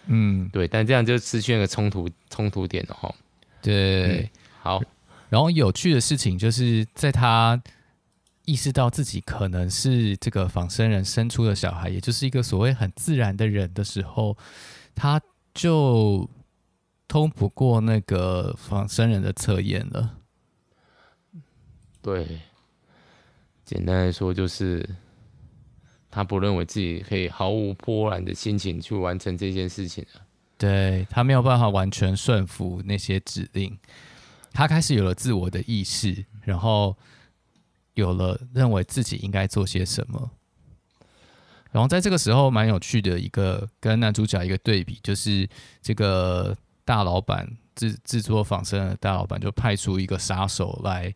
[0.09, 3.15] 嗯，对，但这样就失去那个冲突冲突点了哈。
[3.63, 4.83] 对、嗯，好。
[5.31, 7.59] 然后有趣的事情就是在他。
[8.47, 14.37] 意识到自己可能是这个仿生人生出的小孩，也就是一个所谓很自然的人的时候，
[14.95, 15.21] 他
[15.53, 16.31] 就
[17.09, 20.15] 通不过那个仿生人的测验了。
[22.01, 22.41] 对，
[23.65, 24.89] 简单来说就是
[26.09, 30.21] 他不认为自己可以毫无波澜的心情去完成这件事情了。
[30.57, 33.77] 对，他没有办法完全顺服那些指令，
[34.53, 36.97] 他开始有了自我的意识，然后。
[37.97, 40.31] 有了认为自己应该做些什么，
[41.73, 45.49] 然后在这个时候蛮有趣的一个跟男主角一个对比，就是
[45.83, 51.13] 这个大老板制制作仿生的大老板就派出一个杀手来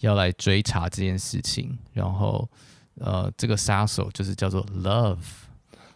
[0.00, 2.48] 要来追查这件事情，然后
[2.96, 5.16] 呃这个杀手就是叫做 Love，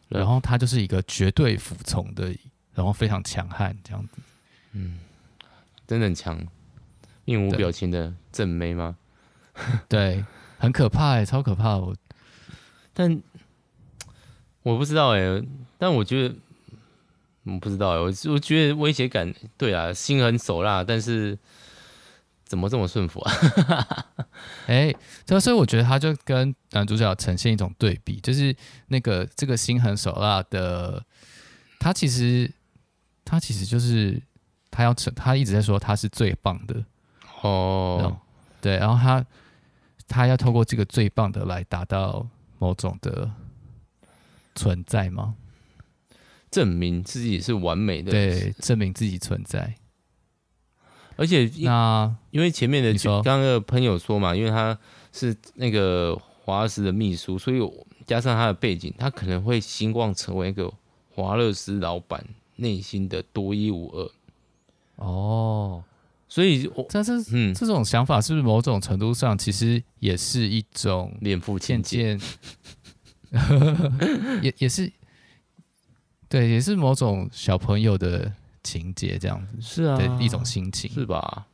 [0.08, 2.34] 然后他就是一个绝对服从的，
[2.72, 4.22] 然后非常强悍这样子，
[4.72, 4.98] 嗯，
[5.86, 6.42] 真的很强，
[7.26, 8.96] 面无表情的正妹吗？
[9.88, 10.24] 对，
[10.58, 11.76] 很可怕哎，超可怕！
[11.76, 11.94] 我，
[12.92, 13.22] 但
[14.62, 15.42] 我不知道哎，
[15.78, 16.34] 但我觉得，
[17.44, 21.38] 我不知道哎，我我觉得威胁感，对啊，心狠手辣，但是
[22.44, 23.32] 怎么这么顺服啊？
[24.66, 24.96] 哎、欸，
[25.26, 28.54] 所以所以我觉得他就跟男主角呈现一种对比，就是
[28.88, 31.04] 那个这个心狠手辣的，
[31.78, 32.50] 他其实
[33.24, 34.20] 他其实就是
[34.70, 36.84] 他要成，他一直在说他是最棒的
[37.42, 38.16] 哦，
[38.60, 39.24] 对，然后他
[40.12, 43.30] 他要透过这个最棒的来达到某种的
[44.54, 45.34] 存在吗？
[46.50, 49.74] 证明自己是完美的，对，证明自己存在。
[51.16, 54.78] 而且那因为前面的刚刚的朋友说嘛，因为他
[55.12, 57.58] 是那个华勒斯的秘书，所以
[58.06, 60.70] 加上他的背景，他可能会希望成为一个
[61.14, 62.22] 华勒斯老板
[62.56, 64.10] 内心的独一无二。
[64.96, 65.82] 哦，
[66.32, 72.18] 所以但是嗯，这种想法是不是某种程度上其实也是一种恋父情结？
[74.40, 74.90] 也也是，
[76.28, 78.32] 对，也是某种小朋友的。
[78.64, 81.48] 情节这样子是啊，的一种心情是吧？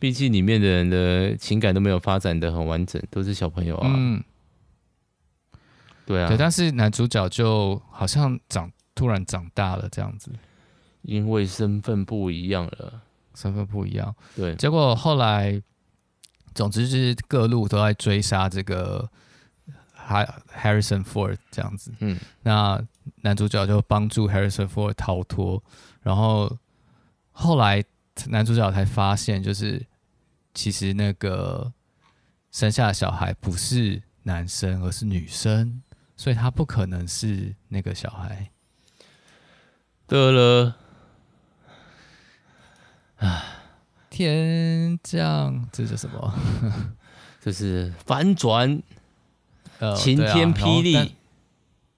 [0.00, 3.88] 毕竟里面的人的情感都没有发展的很完整，都是小朋友啊。
[3.94, 4.20] 嗯，
[6.04, 10.32] 对啊，对，但是男主角就好像长突然长大了这样子，
[11.02, 13.00] 因为身份不一样了，
[13.38, 14.14] 身份不一样。
[14.34, 15.62] 对，结果后来，
[16.54, 19.08] 总之就是各路都在追杀这个。
[20.08, 22.82] Harrison Ford 这样子，嗯，那
[23.16, 25.62] 男主角就帮助 Harrison Ford 逃脱，
[26.00, 26.50] 然后
[27.30, 27.84] 后来
[28.28, 29.84] 男主角才发现，就是
[30.54, 31.70] 其实那个
[32.50, 35.82] 生下的小孩不是男生，而是女生，
[36.16, 38.50] 所以他不可能是那个小孩。
[40.06, 40.74] 得了，
[43.18, 43.44] 啊，
[44.10, 46.34] 天降，这是什么？
[47.40, 48.82] 就是反转。
[49.80, 51.14] 呃、晴天霹雳，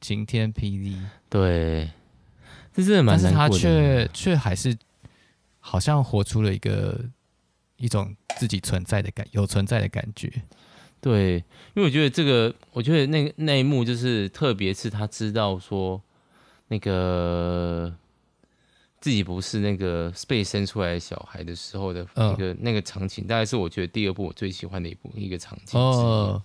[0.03, 0.99] 晴天霹雳，
[1.31, 1.91] 对，
[2.75, 3.33] 这真的蛮难过的。
[3.33, 4.77] 但是他却却还是
[5.61, 7.01] 好像活出了一个
[7.79, 10.31] 一种自己存在的感，有存在的感觉。
[11.01, 11.37] 对，
[11.73, 16.03] 因为我觉得这个，我觉得那个那一幕就是，特别是他知道说
[16.69, 17.97] 那个
[19.01, 25.81] 自己不是那个被生出来的小孩的时候的那个、呃、那个场景，大概是我觉得第二部我最喜欢的一部一个场景。
[25.81, 26.43] 哦。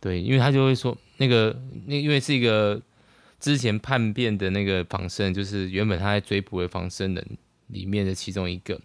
[0.00, 2.78] 对，因为他就会说那个那因为是一个
[3.40, 7.26] 之前叛变的那个仿生人，就是原本他在追捕的仿生人
[7.68, 8.78] 里面的其中一个，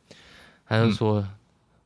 [0.65, 1.30] 他就说、嗯、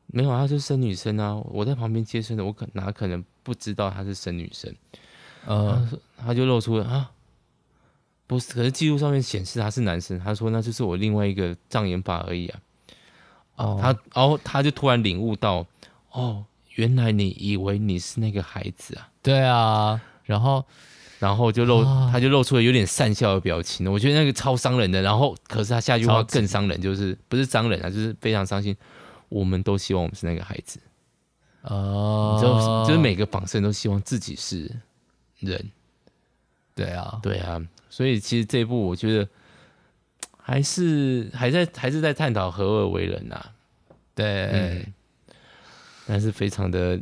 [0.08, 4.72] 没有，他是生女生啊，我在旁边接生的，我可哪可能不知道他是生女生？
[5.48, 7.12] 呃，他就露出了啊，
[8.28, 12.60] 不是，可是记录上面显示他是男生，他说那就是我另外一个障眼法而已啊。
[13.56, 15.66] 哦，他然后他就突然领悟到，
[16.12, 16.46] 哦。
[16.76, 19.08] 原来你以为你是那个孩子啊？
[19.22, 20.66] 对啊，然后，
[21.20, 23.88] 然后就露，啊、他就露出了有点讪笑的表情。
[23.92, 25.00] 我觉得那个超伤人的。
[25.00, 28.76] 然后，可是他下句话更伤人，就是不是伤人啊，就是非常伤心。
[29.30, 30.80] 我们都希望我们是那个孩子。
[31.62, 34.76] 哦，你知道，就是每个仿生人都希望自己是
[35.38, 35.64] 人。
[36.76, 37.62] 对啊，对啊。
[37.90, 39.28] 所以其实这一部我觉得
[40.38, 43.52] 还是还在还是在探讨合二为人啊。
[44.16, 44.26] 对。
[44.26, 44.94] 嗯
[46.06, 47.00] 但是非常的，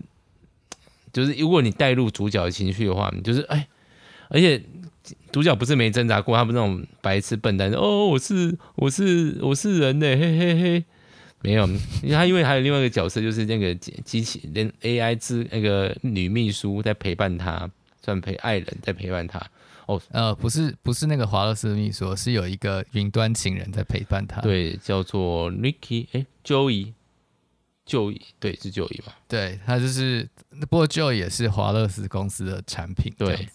[1.12, 3.68] 就是如果你带入主角的情绪的话，你就是哎，
[4.30, 4.62] 而且
[5.32, 10.86] 主角不是没挣扎过，他不是那种白痴笨蛋，哦，我是我是我是人呢，嘿嘿嘿，
[11.42, 11.66] 没有，
[12.04, 17.68] 因为他因为还有另外一个角色，就是那个机器连 AI 之那个女秘书在陪伴他，
[18.02, 19.42] 算陪爱人在陪伴他。
[19.88, 26.26] 哦，呃，不是不是那个华勒斯秘书，是有一个云端情人在陪伴他，对，叫做 Ricky，哎
[26.64, 26.94] 椅
[28.40, 29.18] 对是 Joey 吧？
[29.28, 30.30] 对，他就是，
[30.70, 33.50] 不过 Joy 也是华勒斯公司的产品，对，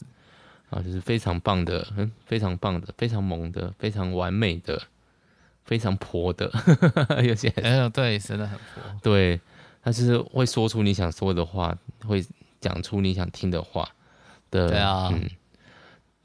[0.68, 4.82] 啊，就是非常棒的，嗯，非常棒的，非常萌的，非常完美的，
[5.64, 6.52] 非常婆的，
[7.24, 9.40] 有些哎呦，对，真的很婆，对，
[9.82, 11.74] 他就是会说出你想说的话，
[12.06, 12.22] 会
[12.60, 13.88] 讲出你想听的话
[14.56, 15.28] 的，对啊，嗯，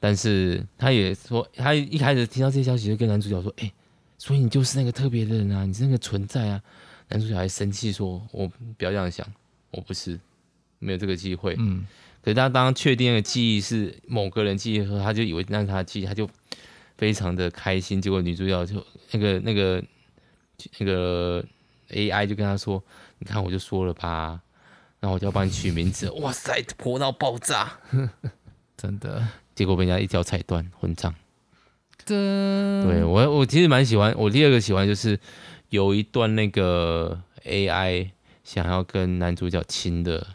[0.00, 3.72] 但是他也说，他一开始听到这些消息，就跟男主角说，哎、欸，
[4.18, 6.62] 所以你就是那个特别的人啊，你是那个存在啊。
[7.08, 9.26] 男主角还生气说：“我不要这样想，
[9.70, 10.18] 我不是
[10.78, 11.86] 没有这个机会。”嗯，
[12.22, 16.26] 可是他当确定那个记忆是某个人记忆后，他就以为那是他的记忆，他就
[16.96, 18.00] 非常的开心。
[18.00, 19.84] 结果女主角就那个那个
[20.78, 21.44] 那个
[21.90, 22.82] AI 就跟他说
[23.20, 24.40] ：“你看，我就说了吧，
[25.02, 27.78] 然后我就要帮你取名字。”哇塞，婆到爆炸，
[28.78, 29.28] 真的。
[29.54, 31.14] 结果被人家一脚踩断，混账。
[32.06, 34.14] 的，对我我其实蛮喜欢。
[34.16, 35.20] 我第二个喜欢就是。
[35.72, 38.10] 有一段那个 AI
[38.44, 40.26] 想要跟男主角亲的，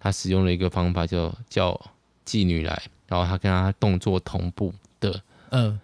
[0.00, 1.80] 他使用了一个方法叫叫
[2.26, 5.78] 妓女来，然后他跟他动作同步的，嗯，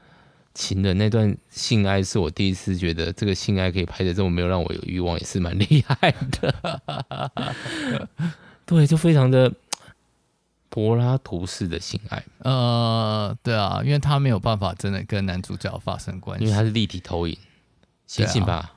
[0.57, 7.31] 情人那段性爱是我第一次觉得这个性爱可以拍的这么没有让我有欲望，也是蛮 厉害的。
[8.65, 9.53] 对，就非常的
[10.71, 12.25] 柏拉图式的性爱。
[12.39, 17.37] 呃，对啊，因为他没有办法真的跟男主角发生关系，因为他是立体投影。
[18.07, 18.73] 醒醒吧，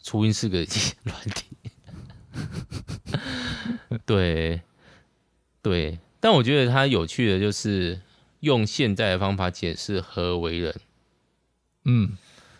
[0.00, 0.58] 初音是个
[1.02, 1.46] 软体。
[4.06, 4.62] 对，
[5.60, 8.00] 对，但我觉得他有趣的就是
[8.38, 10.72] 用现在的方法解释何为人。
[11.90, 12.18] 嗯，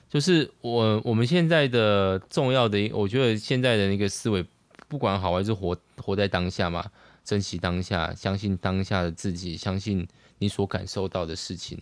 [0.08, 4.42] 就是我我们现在的重要的，我觉得现在的那个思维，
[4.88, 6.90] 不管好还是活活在当下嘛，
[7.22, 10.08] 珍惜当下，相信当下的自己，相信
[10.38, 11.78] 你所感受到的事情。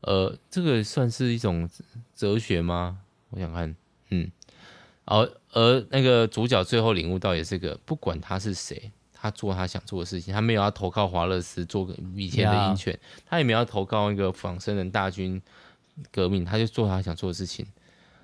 [0.00, 1.68] 呃，这个算是一种
[2.16, 2.98] 哲学吗？
[3.28, 3.76] 我想看，
[4.08, 4.32] 嗯，
[5.04, 13.20] 而而那个主角最后领悟到也是个，不管他是谁，他做他想做的事情，他没有要投靠华勒斯做个以前的鹰犬，Yeah.
[13.26, 15.42] 他也没有要投靠那个仿生人大军。
[16.10, 17.66] 革命，他就做他想做的事情，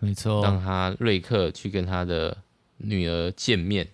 [0.01, 0.43] 没错。
[0.43, 2.37] 让他瑞克去跟他的
[2.79, 3.87] 女儿见面，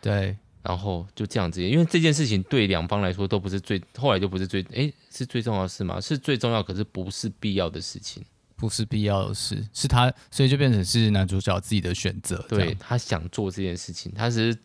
[0.00, 6.00] 对，然后就这样子，因为这件事情对两方来说都不是最，后来就不是最，哎，是最重要的事吗？
[6.00, 8.24] 是最重要，可是不是必要的事情，
[8.56, 14.58] 不是必要的事，是他，所以就变成是男主角自己的选择，对，他想做这件事情，他只是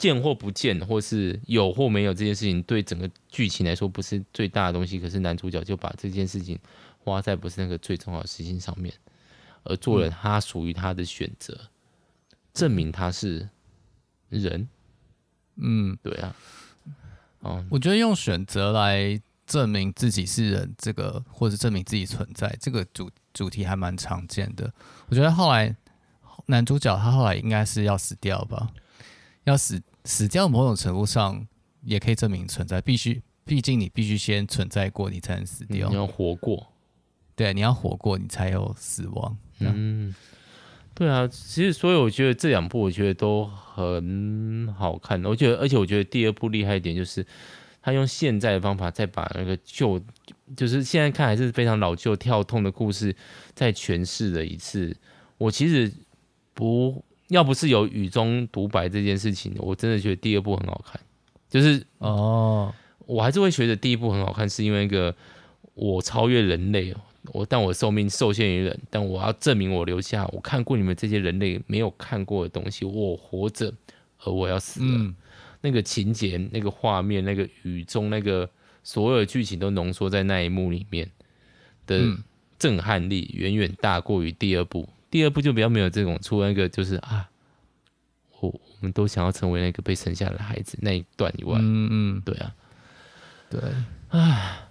[0.00, 6.58] 见或不见，或是有或没有这件事情，对整个剧情来说不是最大的东西，可是男主角就把这件事情。
[7.02, 8.92] 花在不是那个最重要的事情上面，
[9.62, 13.48] 而做了他属于他的选择，嗯、证明他是
[14.28, 14.68] 人。
[15.56, 16.36] 嗯，对啊。
[17.38, 24.70] 哦，我觉得用选择来证明自己是人，这个或者证明自己存在，这个主主题还蛮常见的。
[25.08, 25.74] 我觉得后来
[26.46, 28.70] 男主角他后来应该是要死掉吧？
[29.44, 31.46] 要死死掉，某种程度上
[31.84, 32.80] 也可以证明存在。
[32.80, 35.88] 必须，毕竟你必须先存在过，你才能死掉。
[35.88, 36.66] 你要活过。
[37.36, 39.36] 对，你要活过，你才有死亡。
[39.60, 40.12] 嗯，
[40.94, 45.24] 对啊，其实所以我觉得这两部我觉得都很好看。
[45.24, 47.24] 我觉得，而且我觉得第二部厉害一点就是，
[47.80, 49.98] 他用现在的方法再把那个旧，
[50.56, 53.14] 就是现在看还是非常老旧、跳痛的故事
[53.54, 54.94] 再诠释了一次。
[55.38, 55.90] 我其实
[56.52, 61.00] 不要不是有雨中独白这件事情，我真的觉得第二部很好看。
[61.48, 62.72] 就是哦，
[63.06, 65.14] 我还是会觉得第一部很好看，是因为一个
[65.74, 66.94] 我超越人类。
[67.32, 72.86] 我但我寿命受限于人，但我要证明我留下我看过你们这些人类没有看过的东西。
[72.86, 73.72] 我活着，
[74.24, 74.86] 而我要死了。
[74.90, 75.14] 嗯、
[75.60, 78.48] 那个情节、那个画面、那个雨中、那个
[78.82, 81.10] 所有的剧情都浓缩在那一幕里面
[81.86, 82.02] 的
[82.58, 84.88] 震撼力，远远大过于第二部。
[85.10, 87.28] 第二部就比较没有这种，除了那个就是啊，
[88.40, 92.54] 我我们都想要成为那个被生下的孩子那一段以外，嗯嗯，对啊，
[93.50, 93.60] 对
[94.08, 94.68] 啊，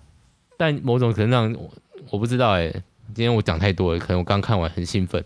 [0.57, 1.53] 但某种可能让。
[1.53, 1.73] 我
[2.11, 2.83] 我不知道哎、欸，
[3.13, 5.23] 今天我讲太多了，可能我刚看完很兴奋。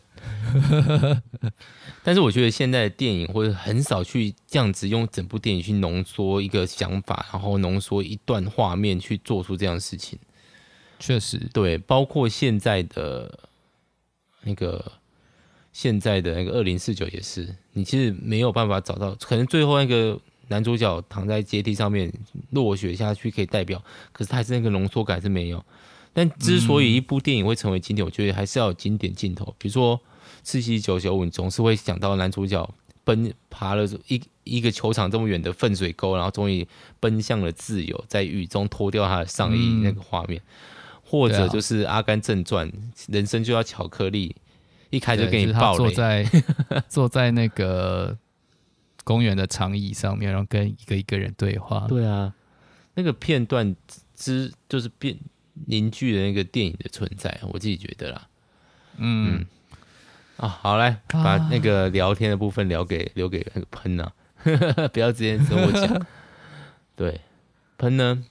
[2.04, 10.18] 但是我觉得现在的电影会很少去这样子用整部电影去浓缩一个想法，然后浓缩一段画面去做出这样的事情。
[11.00, 13.40] 确实，对，包括现在的
[14.42, 14.92] 那个
[15.74, 20.18] 现在的那个二零四九也是，你其实没有办法找到，可能最后那个
[20.48, 22.14] 男主角躺在阶梯上面
[22.52, 25.66] 落雪下去可以代表，可是他还是那个浓缩感是没有。
[26.14, 29.56] 但之所以一部电影会成为经典，嗯、我觉得还是要有经典镜头。
[29.58, 29.98] 比如说
[30.44, 32.70] 《四七九九五》，你总是会想到男主角
[33.04, 36.68] 奔爬了一一个球场这么远的粪水沟，然后终于
[37.00, 42.70] 奔向了自由，在雨中脱掉他的上衣那个画面，嗯、或者就是《阿甘正传》，
[43.08, 44.36] 人生就要巧克力，
[44.96, 45.78] 一开就给你爆了。
[45.78, 46.26] 就是、坐在
[46.90, 48.18] 坐在那个
[49.04, 51.88] 公园的长椅上面，然后跟一个一个人对话。
[51.88, 52.34] 对啊，
[52.94, 53.76] 那个片段
[54.16, 55.18] 之就是变。
[55.68, 58.28] 凝聚的那个电影的存在，我自己觉得啦。
[58.98, 59.46] 嗯，嗯
[60.38, 66.08] 啊，好来，把那个聊天的部分聊给留给那个喷呢、啊， 不要直接跟我讲。
[66.98, 67.22] 对，
[67.78, 68.26] 喷呢，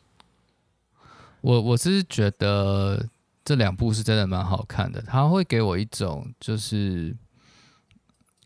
[1.43, 3.09] 我我是觉得
[3.53, 7.15] 这两部是真的蛮好看的，它会给我一种就是，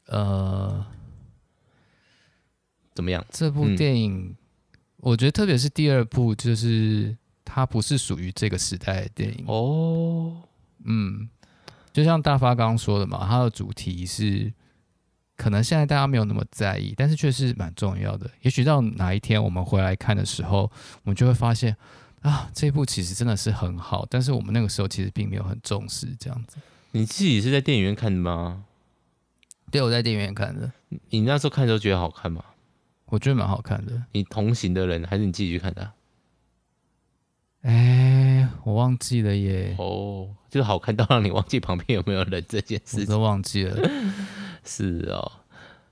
[0.06, 0.84] 呃，
[2.92, 3.24] 怎么样？
[3.30, 4.36] 这部电影，嗯、
[4.96, 7.16] 我觉得特别是第二部，就是。
[7.48, 10.42] 它不是属于这个时代的电影哦，
[10.84, 11.28] 嗯，
[11.92, 14.52] 就像大发刚刚说的嘛，它的主题是
[15.36, 18.28] 可能现在大家没有那么在意，但是却是蛮重要的。
[18.42, 20.70] 也许到哪一天我们回来看的时候，
[21.04, 21.74] 我们就会发现
[22.22, 26.56] 啊，这部其实真的是很好，但是我们那个时候其实并没有很重视这样子。
[26.92, 28.64] 你自己是在电影院看的吗？
[29.70, 30.72] 对，我在电影院看的。
[31.10, 32.44] 你那时候看的时候觉得好看吗？
[33.06, 34.02] 我觉得蛮好看的。
[34.12, 35.94] 你同行的人还是你自己去看的啊？
[37.62, 37.96] 哎，
[38.36, 39.74] 哎，我忘记了耶。
[39.78, 43.90] 哦，就是好看到让你忘记旁边有没有人这件事情，我都忘记了。
[44.64, 45.30] 是哦，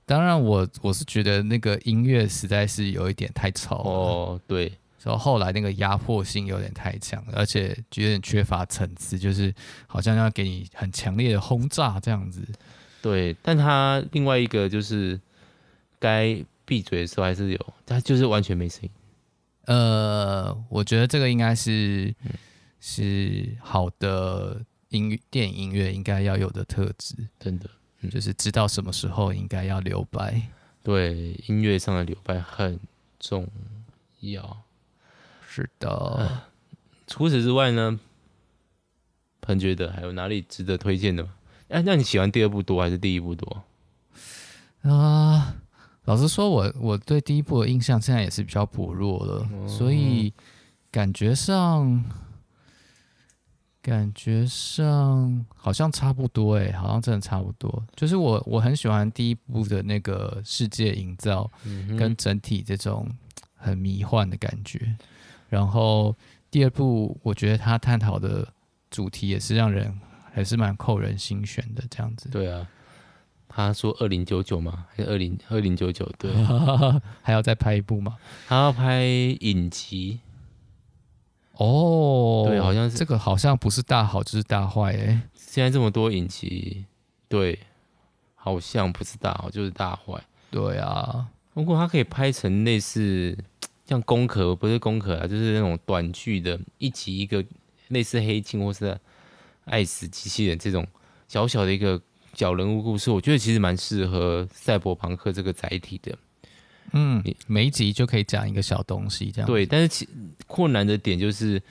[0.05, 3.89] 当然我我是觉得那个音乐实在是有一点太吵了。
[3.89, 4.73] 哦，对。
[5.05, 9.53] 然后后来那个压迫性有点太强，而且有点缺乏层次，就是
[9.85, 12.41] 好像要给你很强烈的轰炸这样子。
[13.03, 15.19] 对，但他另外一个就是
[15.99, 18.89] 该闭嘴的时候还是有，他就是完全没声音。
[19.65, 22.31] 呃，我觉得这个应该是、嗯、
[22.81, 27.69] 是好的音乐电影音乐应该要有的特质，真的、
[28.01, 30.41] 嗯，就是知道什么时候应该要留白。
[30.81, 32.79] 对，音乐上的留白很
[33.19, 33.47] 重
[34.21, 34.64] 要。
[35.55, 36.41] 是的。
[37.07, 37.97] 除此之外呢，
[39.39, 41.29] 彭觉得还有哪里值得推荐的吗？
[41.69, 43.63] 哎、啊，那你喜欢第二部多还是第一部多？
[44.81, 45.55] 啊、呃，
[46.03, 50.33] 老实说我，我我对第一部的印象现在也是比较薄弱了，哦、所以
[50.91, 52.03] 感觉上
[53.81, 57.81] 感觉上好像差不多哎、欸，好像真的差不多。
[57.95, 61.49] 就是我我很喜欢第一部的那个世界营造，
[61.97, 63.07] 跟整体这种
[63.55, 64.95] 很迷幻的感觉。
[65.49, 66.15] 然后
[66.49, 68.47] 第二部，我觉得他探讨的
[68.89, 69.99] 主题也是让人
[70.31, 72.29] 还是蛮扣人心弦的，这样子。
[72.29, 72.67] 对啊，
[73.47, 76.09] 他说二零九九嘛，还是二零二零九九？
[76.17, 76.31] 对，
[77.21, 78.17] 还要再拍一部吗？
[78.47, 80.19] 他要拍影集。
[81.53, 85.21] 哦，对，好像是这个，好像不是大好就是大坏哎。
[85.33, 86.85] 现在这么多影集，
[87.29, 87.57] 对，
[88.35, 90.21] 好像不是大好就是大坏。
[90.51, 93.37] 对啊，如果他可以拍成类似。
[93.85, 97.45] 像攻壳不是攻壳啊，就是那种短剧的，一集一个
[97.89, 98.99] 类似黑镜或是
[99.65, 100.85] 爱死机器人这种
[101.27, 102.01] 小小的一个
[102.33, 106.17] 小人物故事，我觉得其实蛮适合赛博朋克这个载体的。
[106.91, 109.65] 嗯，每一集就可以讲一个小东西，这样对。
[109.65, 110.07] 但是其
[110.47, 111.61] 困难的点就是，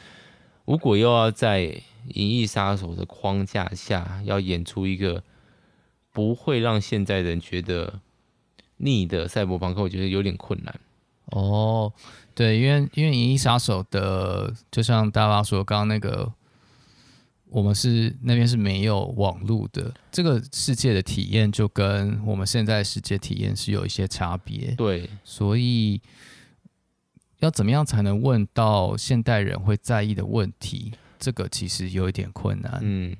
[0.64, 1.62] 如果又要在
[2.08, 5.22] 《银翼杀手》的框架下要演出一个
[6.12, 8.00] 不会让现在人觉得
[8.76, 10.80] 腻的赛博朋克，我觉得有点困难。
[11.26, 11.92] 哦，
[12.34, 16.32] 对，因为因为《银翼杀手》的，就像大巴说，刚刚那个，
[17.48, 24.74] 我们是那边是没有网络的，这个世界的体验就跟我们现在的世界体验是有一些差别。
[24.76, 26.00] 对，所以
[27.38, 30.92] 要怎么样才能问到现代人会在意的问题？
[31.18, 32.80] 这个其实有一点困难。
[32.82, 33.16] 嗯。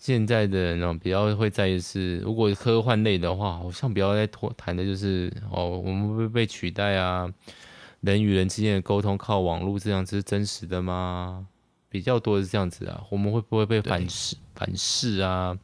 [0.00, 4.26] 现在的人哦，比较会在意是，如果科幻类的话，好像比较在
[4.56, 7.30] 谈的就是哦，我们会不会被取代啊？
[8.00, 11.46] 人与人之间的沟通靠网络这样子是真实的吗？
[11.90, 14.34] 比较多的是这样子啊，我们会不会被反噬？
[14.54, 15.54] 反噬啊？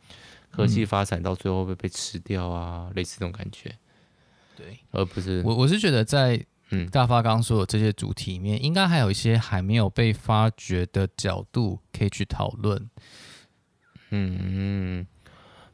[0.51, 2.89] 科技发展到最后会被吃掉啊？
[2.91, 3.74] 嗯、类似这种感觉。
[4.55, 12.91] 对，而不是我，我是觉得在嗯大发刚刚说的这些主题里面，应该还有一些还没有被发掘的角度可以去讨论。
[14.16, 15.06] 嗯，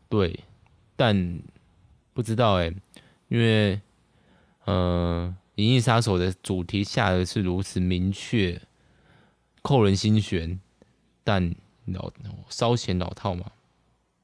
[0.09, 0.39] 对，
[0.97, 1.41] 但
[2.13, 2.75] 不知道哎、欸，
[3.29, 3.81] 因为
[4.65, 8.61] 呃，《银翼杀手》的主题下的是如此明确，
[9.63, 10.61] 扣人心弦，
[11.25, 11.55] 但
[11.87, 12.13] 老
[12.49, 13.47] 稍显老套嘛。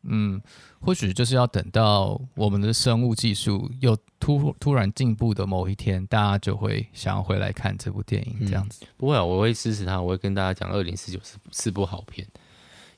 [0.03, 0.41] 嗯，
[0.81, 8.85] 或许就是要等到我们的生物技术又突突然进步的某一天，大家就会想要回来看这部电影，这样子。
[8.85, 12.27] 嗯、不会啊，我会支持他，我会跟大家讲，《二零四九》是是部好片。《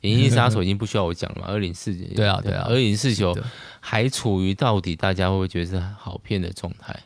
[0.03, 1.47] 银翼杀手 》已经不需要我讲了嘛？
[1.49, 3.37] 二零四九，对啊对啊，二零四九
[3.81, 6.99] 还处于到底大家会不会觉得是好片的状态？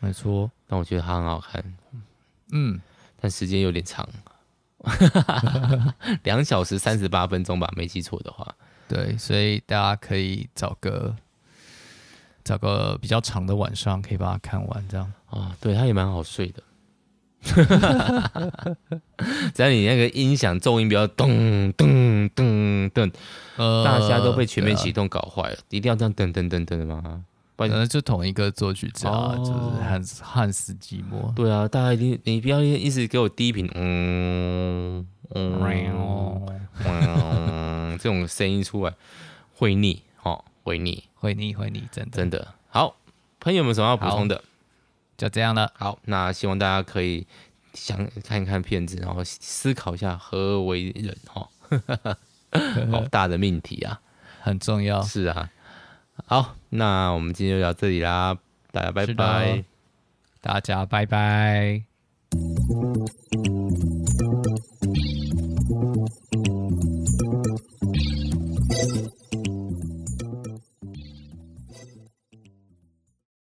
[0.00, 1.62] 没错，但我觉得它很好看，
[2.50, 2.80] 嗯，
[3.20, 4.08] 但时间有点长，
[6.24, 8.54] 两小时三十八分钟吧，没记错的话。
[8.88, 11.14] 对，所以大家可以找个
[12.44, 16.62] 找个比较长的晚上，可以把它看完，这样啊，对，它也蛮好睡的。
[19.54, 23.10] 只要你那个音响重音比较咚咚咚咚，
[23.56, 27.24] 呃，大家都被全面启动搞坏了，一定要这样噔噔噔噔的吗？
[27.56, 31.32] 反正就同一个作曲家，哦、就是汉斯汉斯季默。
[31.36, 35.60] 对啊，大家一定你不要一直给我低频，嗯嗯，
[36.84, 38.94] 嗯，这种声音出来
[39.54, 42.54] 会腻，哦，会腻，会腻，会腻，真的真的。
[42.68, 42.96] 好，
[43.38, 44.42] 朋友们有什么要补充的？
[45.16, 45.72] 就这样了。
[45.76, 47.26] 好，那希望大家可以
[47.74, 51.48] 想看一看片子，然后思考一下何为人哈。
[52.90, 54.00] 好大的命题啊，
[54.40, 55.02] 很重要。
[55.02, 55.50] 是啊。
[56.26, 58.36] 好，那我们今天就到这里啦，
[58.70, 59.64] 大家拜拜。
[60.40, 61.84] 大家拜拜。